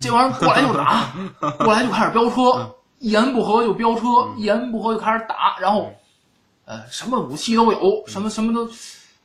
[0.00, 1.12] 这玩意儿过来就打，
[1.64, 4.02] 过来就开始飙车，一言不合就飙车，
[4.36, 5.94] 一言不合就开始打，然后，
[6.64, 8.68] 呃，什么武器都有，什么什么都，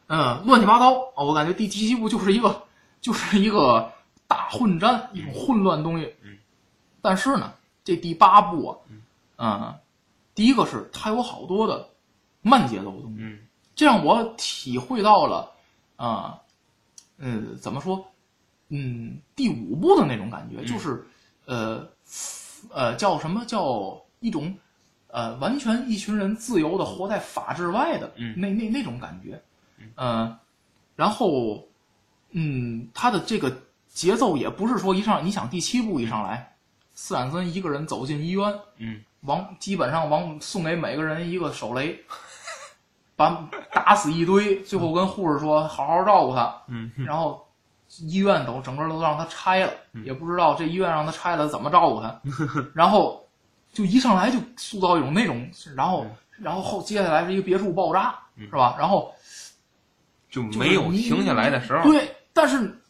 [0.09, 0.93] 嗯，乱七八糟。
[1.15, 1.23] 啊！
[1.23, 2.61] 我感觉第七部就是一个
[3.01, 3.91] 就是一个
[4.27, 6.15] 大混战，一种混乱东西。
[6.21, 6.37] 嗯，
[7.01, 8.77] 但是呢，这第八部啊，
[9.37, 9.75] 嗯，
[10.33, 11.89] 第一个是它有好多的
[12.41, 13.39] 慢节奏的东西，嗯。
[13.73, 15.51] 这让我体会到了
[15.95, 16.39] 啊，
[17.17, 18.05] 嗯，怎么说？
[18.69, 20.65] 嗯，第五部的那种感觉，嗯。
[20.67, 21.03] 就是
[21.45, 21.87] 呃
[22.69, 23.43] 呃，叫什么？
[23.45, 24.55] 叫一种
[25.07, 28.39] 呃，完全一群人自由的活在法制外的嗯。
[28.39, 29.41] 那那那种感觉，
[29.95, 30.37] 呃，
[30.95, 31.67] 然后
[32.31, 33.51] 嗯，他的这个
[33.87, 36.55] 节奏也不是说一上，你想第七部一上来，
[36.93, 39.01] 斯坦森一个人走进医院，嗯。
[39.21, 41.95] 往基本上往送给每个人一个手雷，
[43.15, 46.91] 把打死一堆，最后跟护士说好好照顾他，嗯。
[46.97, 47.47] 然后
[47.99, 49.71] 医院都整个都让他拆了，
[50.03, 52.19] 也不知道这医院让他拆了怎么照顾他，
[52.73, 53.23] 然后
[53.71, 56.07] 就一上来就塑造一种那种，然后
[56.39, 58.75] 然后后接下来是一个别墅爆炸，是吧？
[58.79, 59.13] 然后
[60.31, 62.81] 就就是没有停下来的时候，对，但是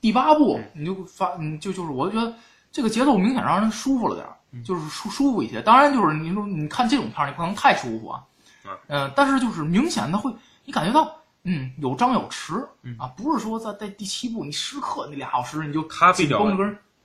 [0.00, 2.32] 第八部你就发，你就就是我觉得
[2.70, 5.60] 这个节奏明显让人舒服了点儿，就是舒舒服一些。
[5.60, 8.24] 当然，就是你说你看这种片儿，你不能太舒服啊，
[8.64, 8.78] 嗯。
[8.86, 10.32] 呃，但是就是明显的会，
[10.64, 12.62] 你感觉到嗯有张有弛
[12.98, 16.46] 啊，不是说在在第七部你时刻那俩小时你就他比较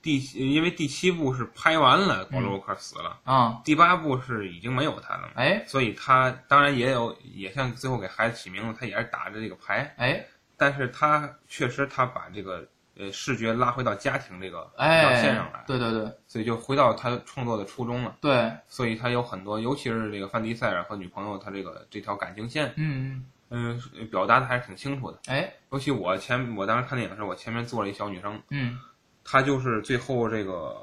[0.02, 5.64] 第因为第七部是拍完了，保罗沃克死了，啊，第八部是已经没有他了嘛，哎。
[5.66, 10.22] 所以他当然也有，也像最后给孩子起名字，他也是打着这个牌，哎
[10.56, 18.16] 但是他确实他把这个呃视觉拉回到家庭这个表哎现上来，对对对所以就回到他创作的初衷了。
[18.20, 23.80] 对，所以他有很多，尤其是这个范迪塞尔和女朋友他这个这条感情线，嗯嗯、
[24.10, 25.18] 表达的还是挺清楚的。
[25.26, 28.78] 哎尤其我前我当时看电影的时候，我前面坐了一小女生，嗯
[29.24, 30.76] 她就是最后这个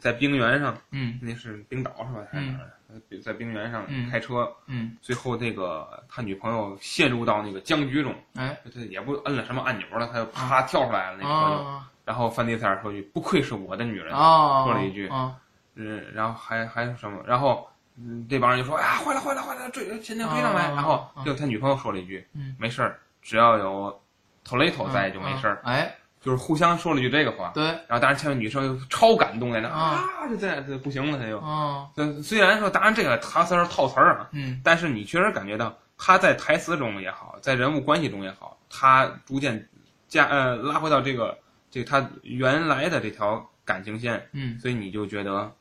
[0.00, 2.26] 在冰原上，嗯那是冰岛是吧？
[2.30, 2.73] 还是哪儿？
[3.22, 11.68] 在冰原上嗯开车，嗯最后这个他女朋友陷入到那个僵局中，哎他也不摁了什么按钮了，他就啪跳出来了那个车就。
[11.68, 14.14] 啊然后范迪塞尔说句：“不愧是我的女人。
[14.14, 15.34] 啊说了一句啊
[15.74, 17.24] 嗯，然后还还有什么？
[17.26, 17.66] 然后
[17.96, 20.64] 嗯，这帮人就说：“哎呀，坏了坏了坏了，追前天追上来。
[20.66, 24.02] 啊然后啊就他女朋友说了一句：“嗯没事儿，只要有
[24.46, 25.62] Toledo 在就没事儿。
[25.64, 27.52] 哎就是互相说了句这个话。
[27.54, 27.64] 对。
[27.64, 30.02] 然后当然前面女生又超感动在那啊。
[30.20, 31.38] 啊，就在这不行了，他就。
[31.38, 31.86] 啊。
[31.96, 34.60] 呃虽然说当然这个台词是套词儿啊，嗯。
[34.64, 39.68] 但是你确实感觉到他在台词中也好，在人物关系中也好，他逐渐
[40.08, 41.38] 加呃拉回到这个
[41.70, 44.58] 这个他原来的这条感情线，嗯。
[44.58, 45.52] 所以你就觉得，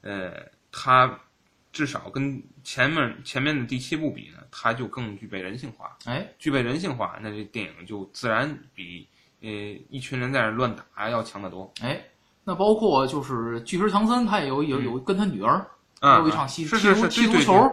[0.00, 0.32] 呃，
[0.72, 1.18] 他
[1.72, 6.26] 至少跟前面前面的第七部比呢，他就更具备人性化，哎。
[6.38, 9.06] 具备人性化，那这电影就自然比
[9.46, 11.72] 呃一群人在那乱打要强得多。
[11.80, 12.00] 哎，
[12.44, 15.64] 那包括就是巨石强森，他也有有有跟他女儿
[16.00, 17.70] 啊，有一场戏，踢足踢足球，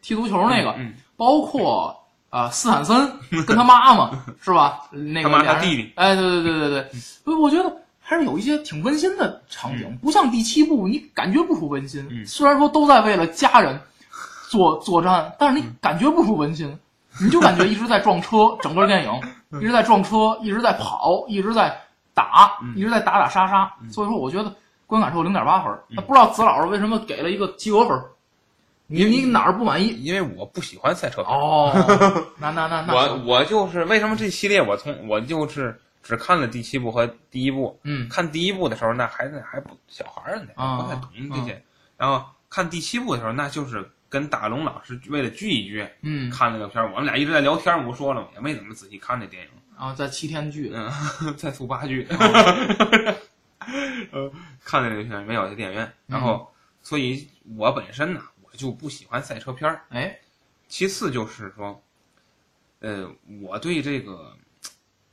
[0.00, 1.94] 踢足球那个，嗯，包括
[2.30, 3.10] 啊斯坦森
[3.46, 4.10] 跟他妈妈
[4.40, 4.82] 是吧？
[4.92, 12.06] 那个他弟弟，哎，对对对对对，所以我觉得还是有一些挺温馨的场景，不像第七部你感觉不出温馨。
[12.10, 12.24] 嗯。
[12.24, 13.78] 虽然说都在为了家人
[14.48, 16.78] 作作战，但是你感觉不出温馨，
[17.20, 19.10] 你就感觉一直在撞车，整个电影
[19.52, 21.76] 一直在撞车，一直在跑，一直在
[22.14, 23.72] 打，一直在打打杀杀。
[23.90, 24.54] 所以说，我觉得
[24.86, 25.72] 观感只有零点八分。
[25.88, 28.00] 那不知道子老师为什么给了一个及格分？
[28.88, 29.88] 你你哪儿不满意？
[30.04, 31.20] 因为我不喜欢赛车。
[31.22, 31.72] 哦，
[32.38, 37.76] 那那那那我我就是为什么这系列我从我就是只看了第七部和第一部。
[37.82, 41.60] 嗯看第一部的时候，那还是还不小孩儿呢，啊不太懂这些。
[41.96, 46.90] 然后看第七部的时候，那就是跟大龙老师为了聚一聚，嗯看了个片儿。
[46.90, 49.50] 我们俩一直在聊天，我说了，也没怎么仔细看这电影。
[49.76, 50.90] 啊，在七天剧嗯，
[51.36, 52.06] 在速八剧，
[54.10, 54.32] 呃，
[54.64, 55.92] 看的这个片儿没有在电影院。
[56.06, 56.50] 然后，
[56.82, 59.82] 所以我本身呢，我就不喜欢赛车片儿。
[59.90, 60.18] 哎，
[60.66, 61.84] 其次就是说，
[62.80, 63.06] 呃，
[63.42, 64.34] 我对这个，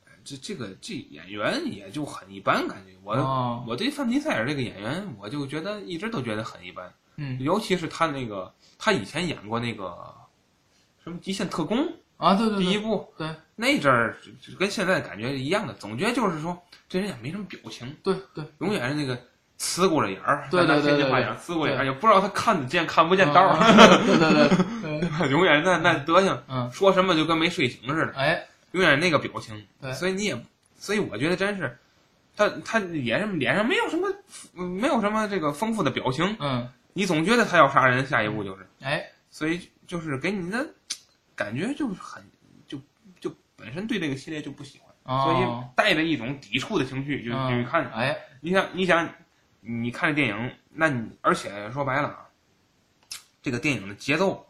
[0.05, 7.39] 呃这这个这演员也就很一般，感觉我、哦我对范迪塞尔这个演员，我就觉得一直都觉得很一般，嗯。
[7.41, 9.95] 尤其是他那个，他以前演过那个
[11.03, 11.77] 什么《极限特工》
[12.17, 13.27] 啊，对对对，第一部，对。
[13.55, 14.17] 那阵儿
[14.57, 16.59] 跟现在感觉一样的，总觉得就是说
[16.89, 19.15] 这人也没什么表情，对对，永远是那个
[19.59, 23.59] 呲过了眼儿，对对对天津话对讲呲过眼儿，也不知道他看得见看不见道儿，
[24.07, 24.47] 对对
[24.81, 28.13] 对对， 永远那那德行，嗯，说什么就跟没睡醒似的。
[28.13, 29.93] 哎，永远那个表情，对。
[29.93, 30.45] 所以你也，
[30.75, 31.77] 所以我觉得真是，
[32.35, 34.07] 他他脸上脸上没有什么，
[34.55, 40.65] 嗯没有什么这个丰富的表情，嗯，你总觉得他要杀人，下一步就是，哎，所以就是给你的
[41.35, 42.23] 感觉就是很
[42.67, 42.79] 就
[43.19, 47.89] 就本身对这个系列就不喜欢，所以哦，带着一种抵触的情绪就就去看。
[47.91, 49.09] 哎，你想你想
[49.61, 52.29] 你看这电影，那你而且说白了啊，
[53.41, 54.45] 这个电影的节奏，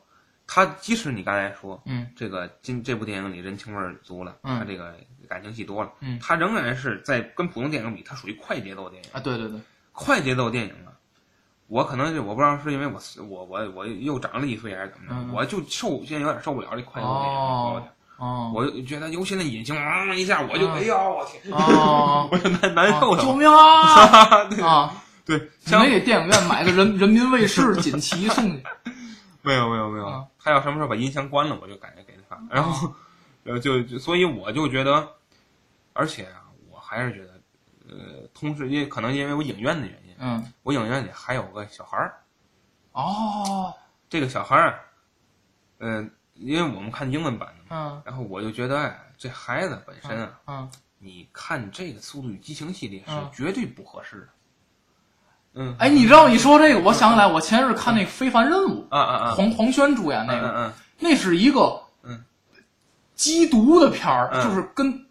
[0.46, 4.60] 它即使你刚才说，嗯，这个今这部电影里人情味儿足了，嗯。
[4.60, 4.96] 他这个
[5.28, 6.20] 感情戏多了，嗯。
[6.20, 9.10] 他仍然是在跟普通电影比，它属于快节奏电影。
[9.14, 9.60] 啊，对对对，
[9.92, 10.93] 快节奏电影啊，
[11.74, 23.24] 我可能是我不知道是因为我我我我又长了一岁还是怎么着，嗯我就受现在有点受不了这快节奏电影，哦有点哦，我就觉得尤其那引擎嗡一下，我就嗯哎呀我天，哦， 我就难难受了。
[23.24, 24.46] 救命啊！
[24.54, 24.94] 对啊，
[25.26, 28.64] 对，你像没给电影院买个人人民卫视锦旗送去？
[29.42, 32.38] 没有没有没有啊，他要什么时候把音箱关了，我就感觉给他。
[32.52, 32.94] 然后，
[33.46, 35.06] 呃，就就所以我就觉得，
[35.94, 37.32] 而且啊，我还是觉得，
[37.90, 42.16] 呃，同时也可能因为我影院的原因，嗯，我影院里还有个小孩儿，
[42.94, 43.74] 哦，
[44.10, 44.80] 这个小孩儿，
[45.80, 48.02] 嗯、因为我们看英文版的嘛，嗯。
[48.06, 53.30] 然后我就觉得，哎，这孩子本身啊，嗯，你看这个《速度与激情》系列是嗯。
[53.34, 54.28] 绝对不合适的。
[55.56, 62.24] 嗯，哎，你知道你说这个，我想起来，我前日看那个《非凡任务啊啊啊》，，黄黄轩主演那个，嗯嗯那是一个嗯。
[63.18, 64.42] 缉毒的片儿，嗯。
[64.42, 65.06] 就是跟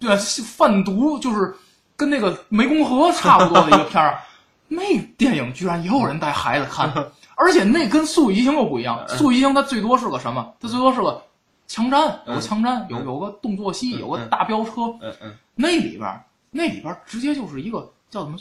[0.00, 1.54] 对贩毒，就是
[1.96, 4.20] 跟那个湄公河差不多的一个片儿。
[4.68, 6.92] 那电影居然也有人带孩子看，
[7.36, 10.54] 而且那跟《速度与激情》又不一样，《速度与激情》它最多是个什么？
[10.60, 11.22] 它最多是个
[11.66, 14.82] 枪战，有个枪战，有有个动作戏，有个大飙车。
[15.00, 18.36] 嗯嗯那里边儿那里边儿直接就是一个叫什么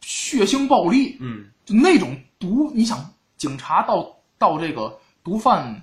[0.00, 2.98] 血腥暴力，嗯就那种毒，你想
[3.36, 4.08] 警察到
[4.38, 5.82] 到这个毒贩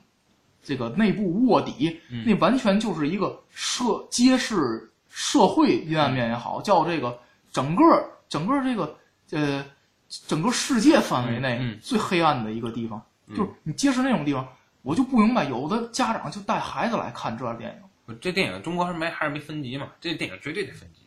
[0.63, 7.17] 这个内部卧底，嗯那完全就是一个社揭示社会阴暗面也好，叫这个
[7.51, 7.83] 整个
[8.29, 8.95] 整个这个
[9.31, 9.65] 呃
[10.09, 14.47] 整个世界范围内最黑暗的一个地方，嗯就是你揭示那种地方，
[14.81, 17.89] 我就不明白，有的家长就带孩子来看这电影。
[18.07, 19.87] 嗯，这电影中国还是没还是没分级嘛？
[19.99, 21.01] 这电影绝对得分级。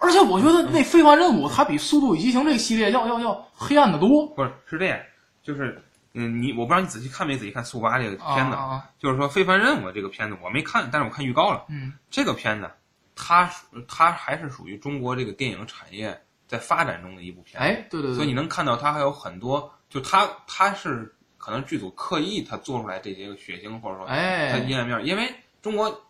[0.00, 4.26] 而且我觉得那非凡任务它比《速度与激情》这个系列要要要黑暗的多。
[4.28, 5.00] 不是是这样，
[5.42, 11.64] 就是嗯，你我不知道你仔细看没仔细看《速八》这个片子，啊就是说《非凡任务》这个片子我没看，但是我看预告了。
[11.68, 12.70] 嗯这个片子，
[13.16, 13.50] 它
[13.88, 17.60] 它还是属于中国这个电影产业在发展中的一部片。
[17.62, 25.32] 哎，对对对，所以你能看到它还有很多，就它它是可能剧组刻意它做出来这些个血腥或者说它哎，阴暗面，因为
[25.62, 26.06] 中国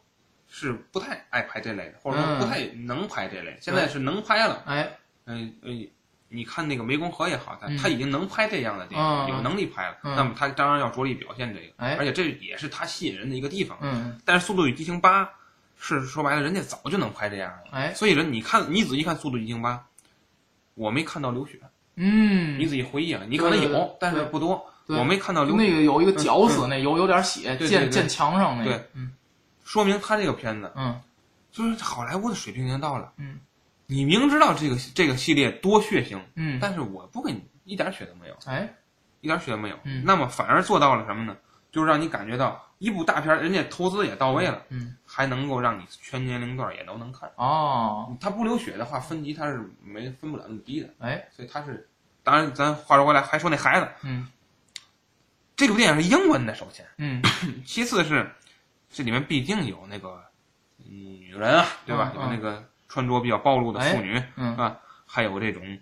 [0.49, 2.39] 是不太爱拍这类的，或者说嗯。
[2.39, 4.62] 不太能拍这类，现在是能拍了。
[4.64, 4.89] 哎，
[5.26, 5.70] 嗯呃，
[6.28, 7.76] 你看那个湄公河也好，他嗯。
[7.76, 9.28] 他已经能拍这样的电嗯。
[9.28, 9.97] 影，有能力拍了。
[10.05, 10.14] 嗯。
[10.16, 11.97] 那么他当然要着力表现这个，哎。
[11.99, 13.76] 而且这也是他吸引人的一个地方。
[13.80, 15.24] 嗯，但是《速度与激情八》
[15.78, 19.74] 是说白了，人家早就能拍这样了，哎，所以人你看，你仔细看《速度与激情八》，
[20.79, 21.59] 我没看到流血。
[21.97, 24.64] 嗯，你仔细回忆啊，你可能有，但是不多。
[24.87, 29.12] 我没看到流血，那个有一个绞死那有有点血，溅溅墙上那个，对嗯
[29.64, 30.99] 说明他这个片子嗯
[31.53, 33.12] 就是好莱坞的水平已经到了。
[33.18, 33.41] 嗯
[33.87, 38.35] 你明知道这个这个系列多血腥，嗯，但是我不给你一点血都没有。
[38.47, 38.72] 哎，
[39.20, 39.76] 一点血都没有。
[39.85, 41.37] 嗯那么反而做到了什么呢？
[41.71, 47.31] 就是让你感觉到一部大片儿，人家投资也到位了，嗯，还能够让你全年龄段也都能看。
[47.37, 51.89] 哦，它不流血的话，分级它是没分不了那么低的，哎，所以它是。
[52.25, 54.29] 当然，咱话说回来，还说那孩子，嗯。
[55.57, 57.23] 这部电影是英文的，首先，嗯。
[57.64, 58.31] 其次是
[58.91, 60.23] 这里面毕竟有那个
[60.77, 62.12] 女人啊，对吧？
[62.14, 64.57] 嗯有那个穿着比较暴露的妇女，嗯。
[64.57, 65.79] 啊，还有这种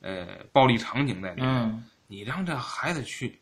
[0.00, 1.50] 呃暴力场景在里面。
[1.50, 1.84] 嗯。
[2.06, 3.39] 你让这孩子去，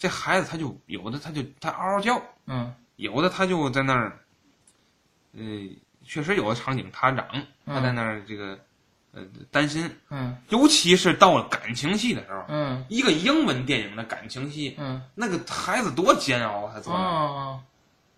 [0.00, 4.18] 这孩子他就有的他就他嗷嗷叫，嗯有的他就在那儿，
[5.34, 5.42] 呃，
[6.02, 7.26] 确实有的场景他嚷，
[7.66, 8.58] 他在那儿这个
[9.12, 16.72] 呃担心，嗯尤其是到了感情戏的时候，嗯一个英文电影的感情戏，嗯那个孩子多煎熬啊！
[16.74, 16.98] 他做的。
[16.98, 17.60] 嗯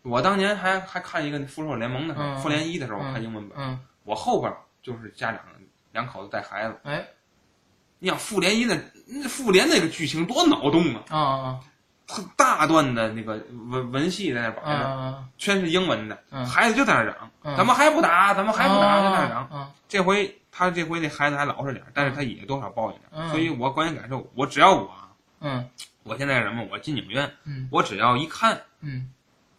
[0.03, 4.53] 我当年还还看一个《复仇者联盟》的时候，嗯复联一的时候，看英文版，嗯，我后边
[4.83, 5.41] 就是家长
[5.93, 6.77] 两口子带孩子。
[6.85, 7.05] 哎
[8.01, 8.77] 你想复联一那
[9.07, 11.05] 那复联那个剧情多脑洞啊！
[11.09, 11.71] 啊啊他
[12.37, 13.35] 大段的那个
[13.71, 16.45] 文文戏在那摆着，啊全是英文的，嗯。
[16.47, 17.57] 孩子就在那嚷，嗯。
[17.57, 18.35] 怎么还不打？
[18.35, 18.99] 怎么还不打？
[18.99, 19.49] 就在那嚷。
[19.53, 23.31] 嗯这回他这回那孩子还老实点，但是他也多少抱怨点，嗯。
[23.31, 25.09] 所以我观影感受，我只要我啊，
[25.41, 25.69] 嗯。
[26.03, 26.67] 我现在是什么？
[26.71, 27.69] 我进影院，嗯。
[27.71, 29.11] 我只要一看，嗯。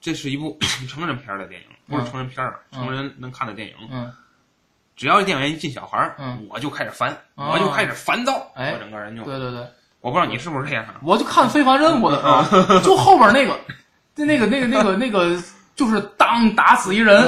[0.01, 0.57] 这是一部
[0.89, 2.79] 成人片的电影，不是成人片儿，嗯。
[2.79, 3.75] 成人能看的电影。
[3.91, 4.11] 嗯。
[4.95, 6.15] 只要电影院一进小孩
[6.49, 7.51] 我就开始烦，哦。
[7.53, 8.73] 我就开始烦躁，哎。
[8.73, 9.67] 我整个人就，对对对，
[10.03, 10.95] 我不知道你是不是这样啊？
[11.01, 13.57] 我就看《非凡任务》的时候，就后边那个，
[14.15, 15.41] 那个那个那个那个，
[15.77, 17.25] 就是当打死一人，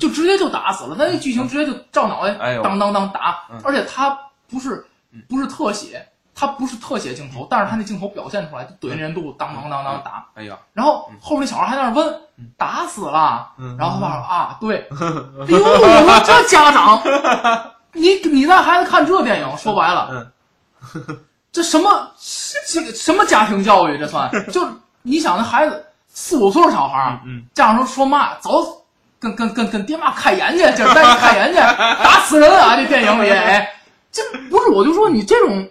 [0.00, 2.62] 就直接就打死了，他那剧情直接就照脑哎袋呦。
[2.64, 4.18] 当当当打嗯，而且他
[4.50, 4.84] 不是
[5.28, 6.04] 不是特写，
[6.34, 12.20] 他不是特写镜头，但是他那镜头表现出来，就怼那人肚子当当当当打，哎呀，然后后边那小孩还在那问
[12.56, 13.76] 打死了，嗯？
[13.78, 17.00] 然后他爸说啊对， 哎呦我说这家长，
[17.94, 20.32] 你你带孩子看这电影，说白了。
[21.58, 22.12] 嗯这什么
[22.68, 23.98] 这个什么家庭教育？
[23.98, 24.66] 这算 就
[25.02, 28.84] 你想那孩子四五岁小孩儿，嗯家长说说嘛，走，
[29.18, 32.76] 跟跟跟跟爹妈开眼去，今儿带你开眼去，打死人啊！
[32.76, 33.68] 这电影里，哎，
[34.12, 35.68] 这不是我就说你这种。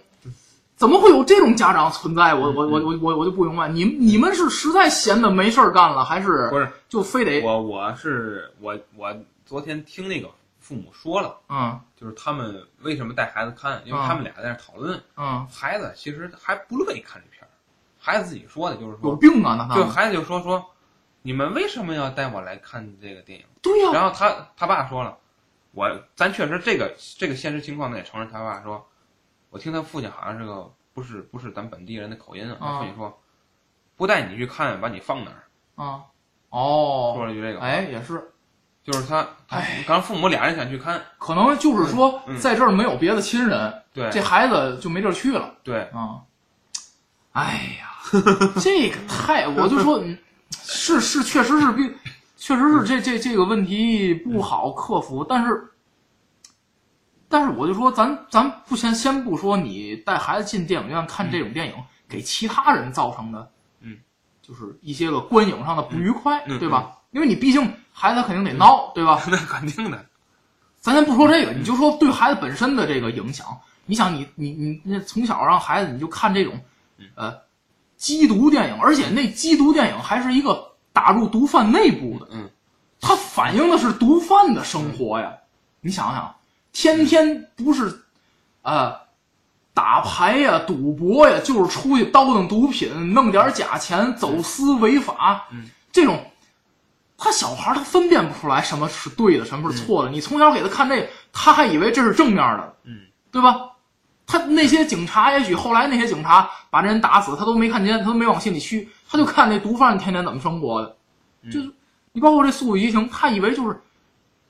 [0.76, 2.32] 怎么会有这种家长存在？
[2.34, 9.12] 我我我我我我就不明白，你你们是实在闲的没事儿干了，还是不是就非得我我是我我
[9.44, 10.28] 昨天听那个
[10.68, 11.80] 父母说了，嗯。
[11.96, 15.46] 就是他们为什么带孩子看，因为嗯他们俩在那讨论，嗯。
[15.48, 17.48] 孩子其实还不乐意看这片儿，
[17.98, 19.56] 孩子自己说的，就是说，有病啊？
[19.56, 19.90] 那他就们。
[19.90, 20.62] 孩子就说说，
[21.22, 23.46] 你们为什么要带我来看这个电影？
[23.62, 25.16] 对呀、然后他他爸说了，
[25.72, 28.86] 我咱确实这个这个现实情况呢也承认，他爸说，
[29.48, 33.18] 我听他父亲好像是个不是不是咱本地人的口音啊，他父亲说，
[33.96, 35.42] 不带你去看，把你放哪儿？
[35.82, 36.04] 啊
[36.50, 38.32] 哦，说了一句这个，哎也是，
[38.90, 39.84] 就是他，他哎。
[39.86, 44.08] 刚父母俩人想去看，可能就是说嗯在这儿没有别的亲人，对。
[44.10, 46.22] 这孩子就没地儿去了对，啊。
[47.32, 48.00] 哎呀，
[48.62, 50.16] 这个太，我就说，嗯
[50.62, 51.82] 是是，确实是比，
[52.38, 55.64] 确实是这这这个问题不好克服，但是。
[57.30, 61.74] 但是我就说，咱咱不先先不说你带孩子进电影院看这种电影，
[62.08, 63.50] 给其他人造成的，
[63.82, 63.98] 嗯，
[64.40, 66.58] 就是一些个观影上的不愉快，嗯。
[66.58, 66.92] 对吧？
[67.10, 69.22] 因为你毕竟孩子肯定得闹，对吧？
[69.30, 70.04] 那肯定的，
[70.80, 73.46] 咱先不说这个，你就说对孩子本身的这个影响。
[73.86, 76.60] 你想你，你你你从小让孩子你就看这种，
[77.14, 77.34] 呃，
[77.98, 82.50] 缉毒电影，而且那缉毒电影还是一个打入毒贩内部的，嗯，
[83.00, 85.32] 它反映的是毒贩的生活呀。
[85.80, 86.34] 你想想，
[86.72, 88.02] 天天不是，
[88.60, 88.94] 呃，
[89.72, 96.22] 打牌呀、赌博呀，就是出去倒腾毒品，弄点假钱，走私违法，嗯，这种。
[97.18, 100.10] 他小孩儿他分辨不出来什么是对的，什么是错的。
[100.10, 103.00] 你从小给他看这，他还以为这是正面的，嗯，
[103.32, 103.72] 对吧？
[104.24, 110.96] 他那些警察，也许后来那些警察把这人打死，他都没看见，他都没往心里去，他就看那毒贩天天怎么生活的，
[111.42, 111.70] 嗯就是
[112.12, 113.80] 你包括这《速度与激情》，他以为就是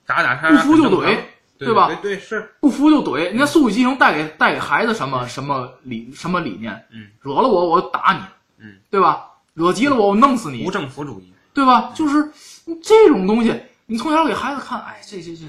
[0.05, 1.17] 打打杀杀，不服就怼，
[1.59, 1.87] 对吧？
[1.87, 3.31] 对对是，不服就怼。
[3.31, 6.73] 你看《速度与激情》带给带给孩子什么什么理什么理念？
[6.91, 9.27] 嗯，惹了我我打你，嗯，对吧？
[9.55, 11.93] 惹急了我我弄死你无，政府主义，对吧？
[11.95, 12.31] 就是
[12.83, 13.55] 这种东西，
[13.87, 15.47] 你从小给孩子看，哎，这这这，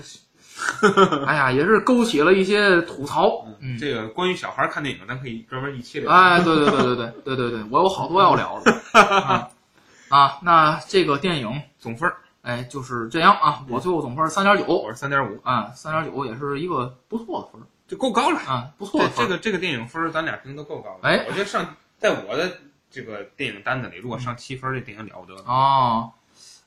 [1.25, 3.45] 哎呀，也是勾起了一些吐槽。
[3.59, 6.11] 嗯，这个关于小孩看电影，咱可以专门一期聊。
[6.11, 9.49] 哎，对对对对对对对对，我有好多要聊的啊
[10.09, 10.39] 啊。
[10.41, 13.63] 那这个电影，总分儿哎，就是这样啊。
[13.69, 18.39] 我最后总分三点九我是三点五，啊，三点九也是一个不错的分儿就够高了。
[18.39, 19.27] 啊，不错这的分儿。
[19.27, 20.99] 这个这个电影分儿，咱俩评都够高了。
[21.03, 22.49] 哎我觉得上在我的
[22.91, 25.43] 这个电影单子里，如果上七分儿，这电影了不得了。
[25.45, 26.11] 哦，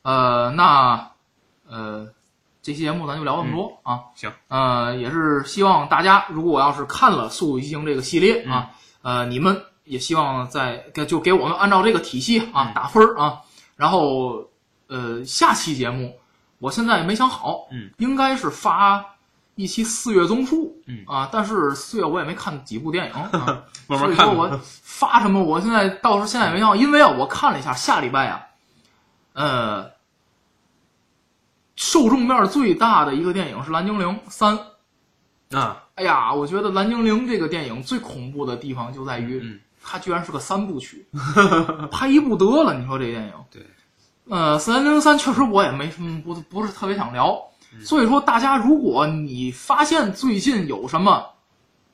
[0.02, 1.10] 呃，那
[1.68, 2.08] 呃，
[2.62, 4.00] 这期节目咱就聊这么多、啊。
[4.14, 8.70] 行，呃，也是希望大家，如果要是看了《速度与激情》这个系列啊，
[9.02, 13.40] 嗯呃，你们也希望在给就给我们按照这个体系啊嗯打分儿啊。
[13.76, 14.48] 然后
[14.88, 16.16] 呃，下期节目
[16.58, 19.04] 我现在也没想好，嗯，应该是发
[19.54, 24.32] 一期四月综述，嗯啊，但是四月我也没看几部电影， 啊、慢所慢看吧。
[24.32, 28.46] 以说我发什么，我现在倒是现在也没想，因为啊，我看了一下下礼拜啊，
[29.32, 29.90] 呃，
[31.76, 34.58] 受众面最大的一个电影是《蓝精灵三》。
[35.56, 41.06] 啊，哎呀，我觉得《蓝精灵》这个电影最恐怖的地方就在于，嗯它居然是个三部曲，
[41.90, 42.72] 拍一部得了。
[42.72, 43.32] 你说这电影？
[43.50, 43.66] 对。
[44.28, 47.36] 呃，《蓝精灵三》确实我也没什么不不是特别想聊，
[47.84, 51.26] 所以说大家如果你发现最近有什么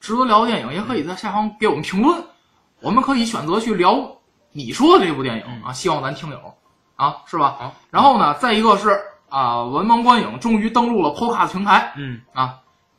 [0.01, 2.23] 值得聊的电影，也可以在下方给我们评论，
[2.81, 4.19] 我们可以选择去聊
[4.52, 5.73] 你说的这部电影啊。
[5.73, 6.55] 希望咱听友
[6.99, 7.57] 啊，是吧？
[7.59, 7.75] 好。
[7.91, 12.57] 然后呢，再一个是啊，文盲观影终于登陆了 Podcast 平台，嗯啊，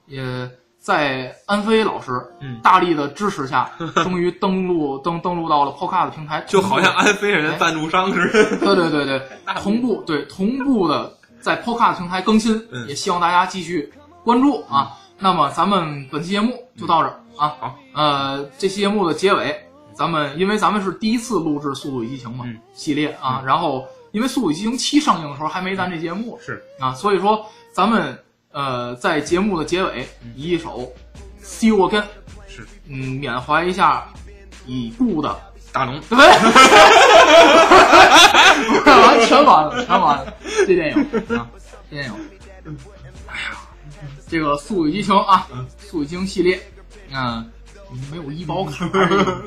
[0.07, 0.49] 也
[0.79, 8.57] 在安飞老师嗯，大力的支持下，终于登录登登录到了 Podcast 平台，就好像安飞人赞助商似的。
[8.59, 9.21] 对对对对，
[9.61, 11.11] 同步对同步的
[11.41, 13.91] 在 Podcast 平台更新，嗯也希望大家继续
[14.23, 14.95] 关注啊。
[15.17, 17.53] 那么咱们本期节目就到这儿啊。
[17.59, 19.68] 好，呃，这期节目的结尾，
[19.99, 22.57] 咱们因为咱们是第一次录制《速度与激情》嘛、嗯。
[22.73, 26.63] 系列啊，然后因为《速度与激情七》上映的时候还没咱这节目，是。
[26.79, 28.17] 啊，所以说咱们
[28.53, 30.07] 呃在节目的结尾
[30.37, 30.89] 以一首
[31.43, 32.03] 《See You Again》
[32.47, 32.65] 是。
[32.87, 34.07] 嗯缅怀一下
[34.65, 35.37] 已故的，
[35.73, 36.25] 大龙，对不对？
[38.85, 40.33] 完全完了，全完了，
[40.65, 41.03] 这电影
[41.37, 41.45] 啊，
[41.89, 42.13] 这电影，
[43.27, 43.59] 哎呀，
[44.29, 45.45] 这个《速度与激情》啊，
[45.85, 46.57] 《速度与激情》系列，
[47.13, 47.51] 嗯、
[48.09, 49.43] 没有医保卡这个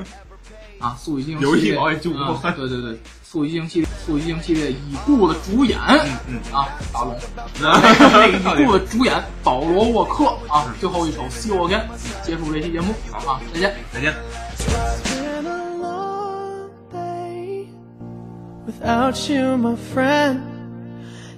[0.82, 2.92] 啊，《速度与激情》有系列医保也救不啊活对对对，
[3.22, 7.16] 《速度与激情》系列，《速度与激情》系列已故的主演，嗯嗯啊，达龙。
[7.62, 11.82] 那已故的主演保罗沃克啊，最后一首《See You Again》
[12.26, 13.74] 结束这期节目啊，再见。
[13.92, 14.12] 再见。
[15.04, 17.68] been a long day
[18.66, 20.51] without you, my friend.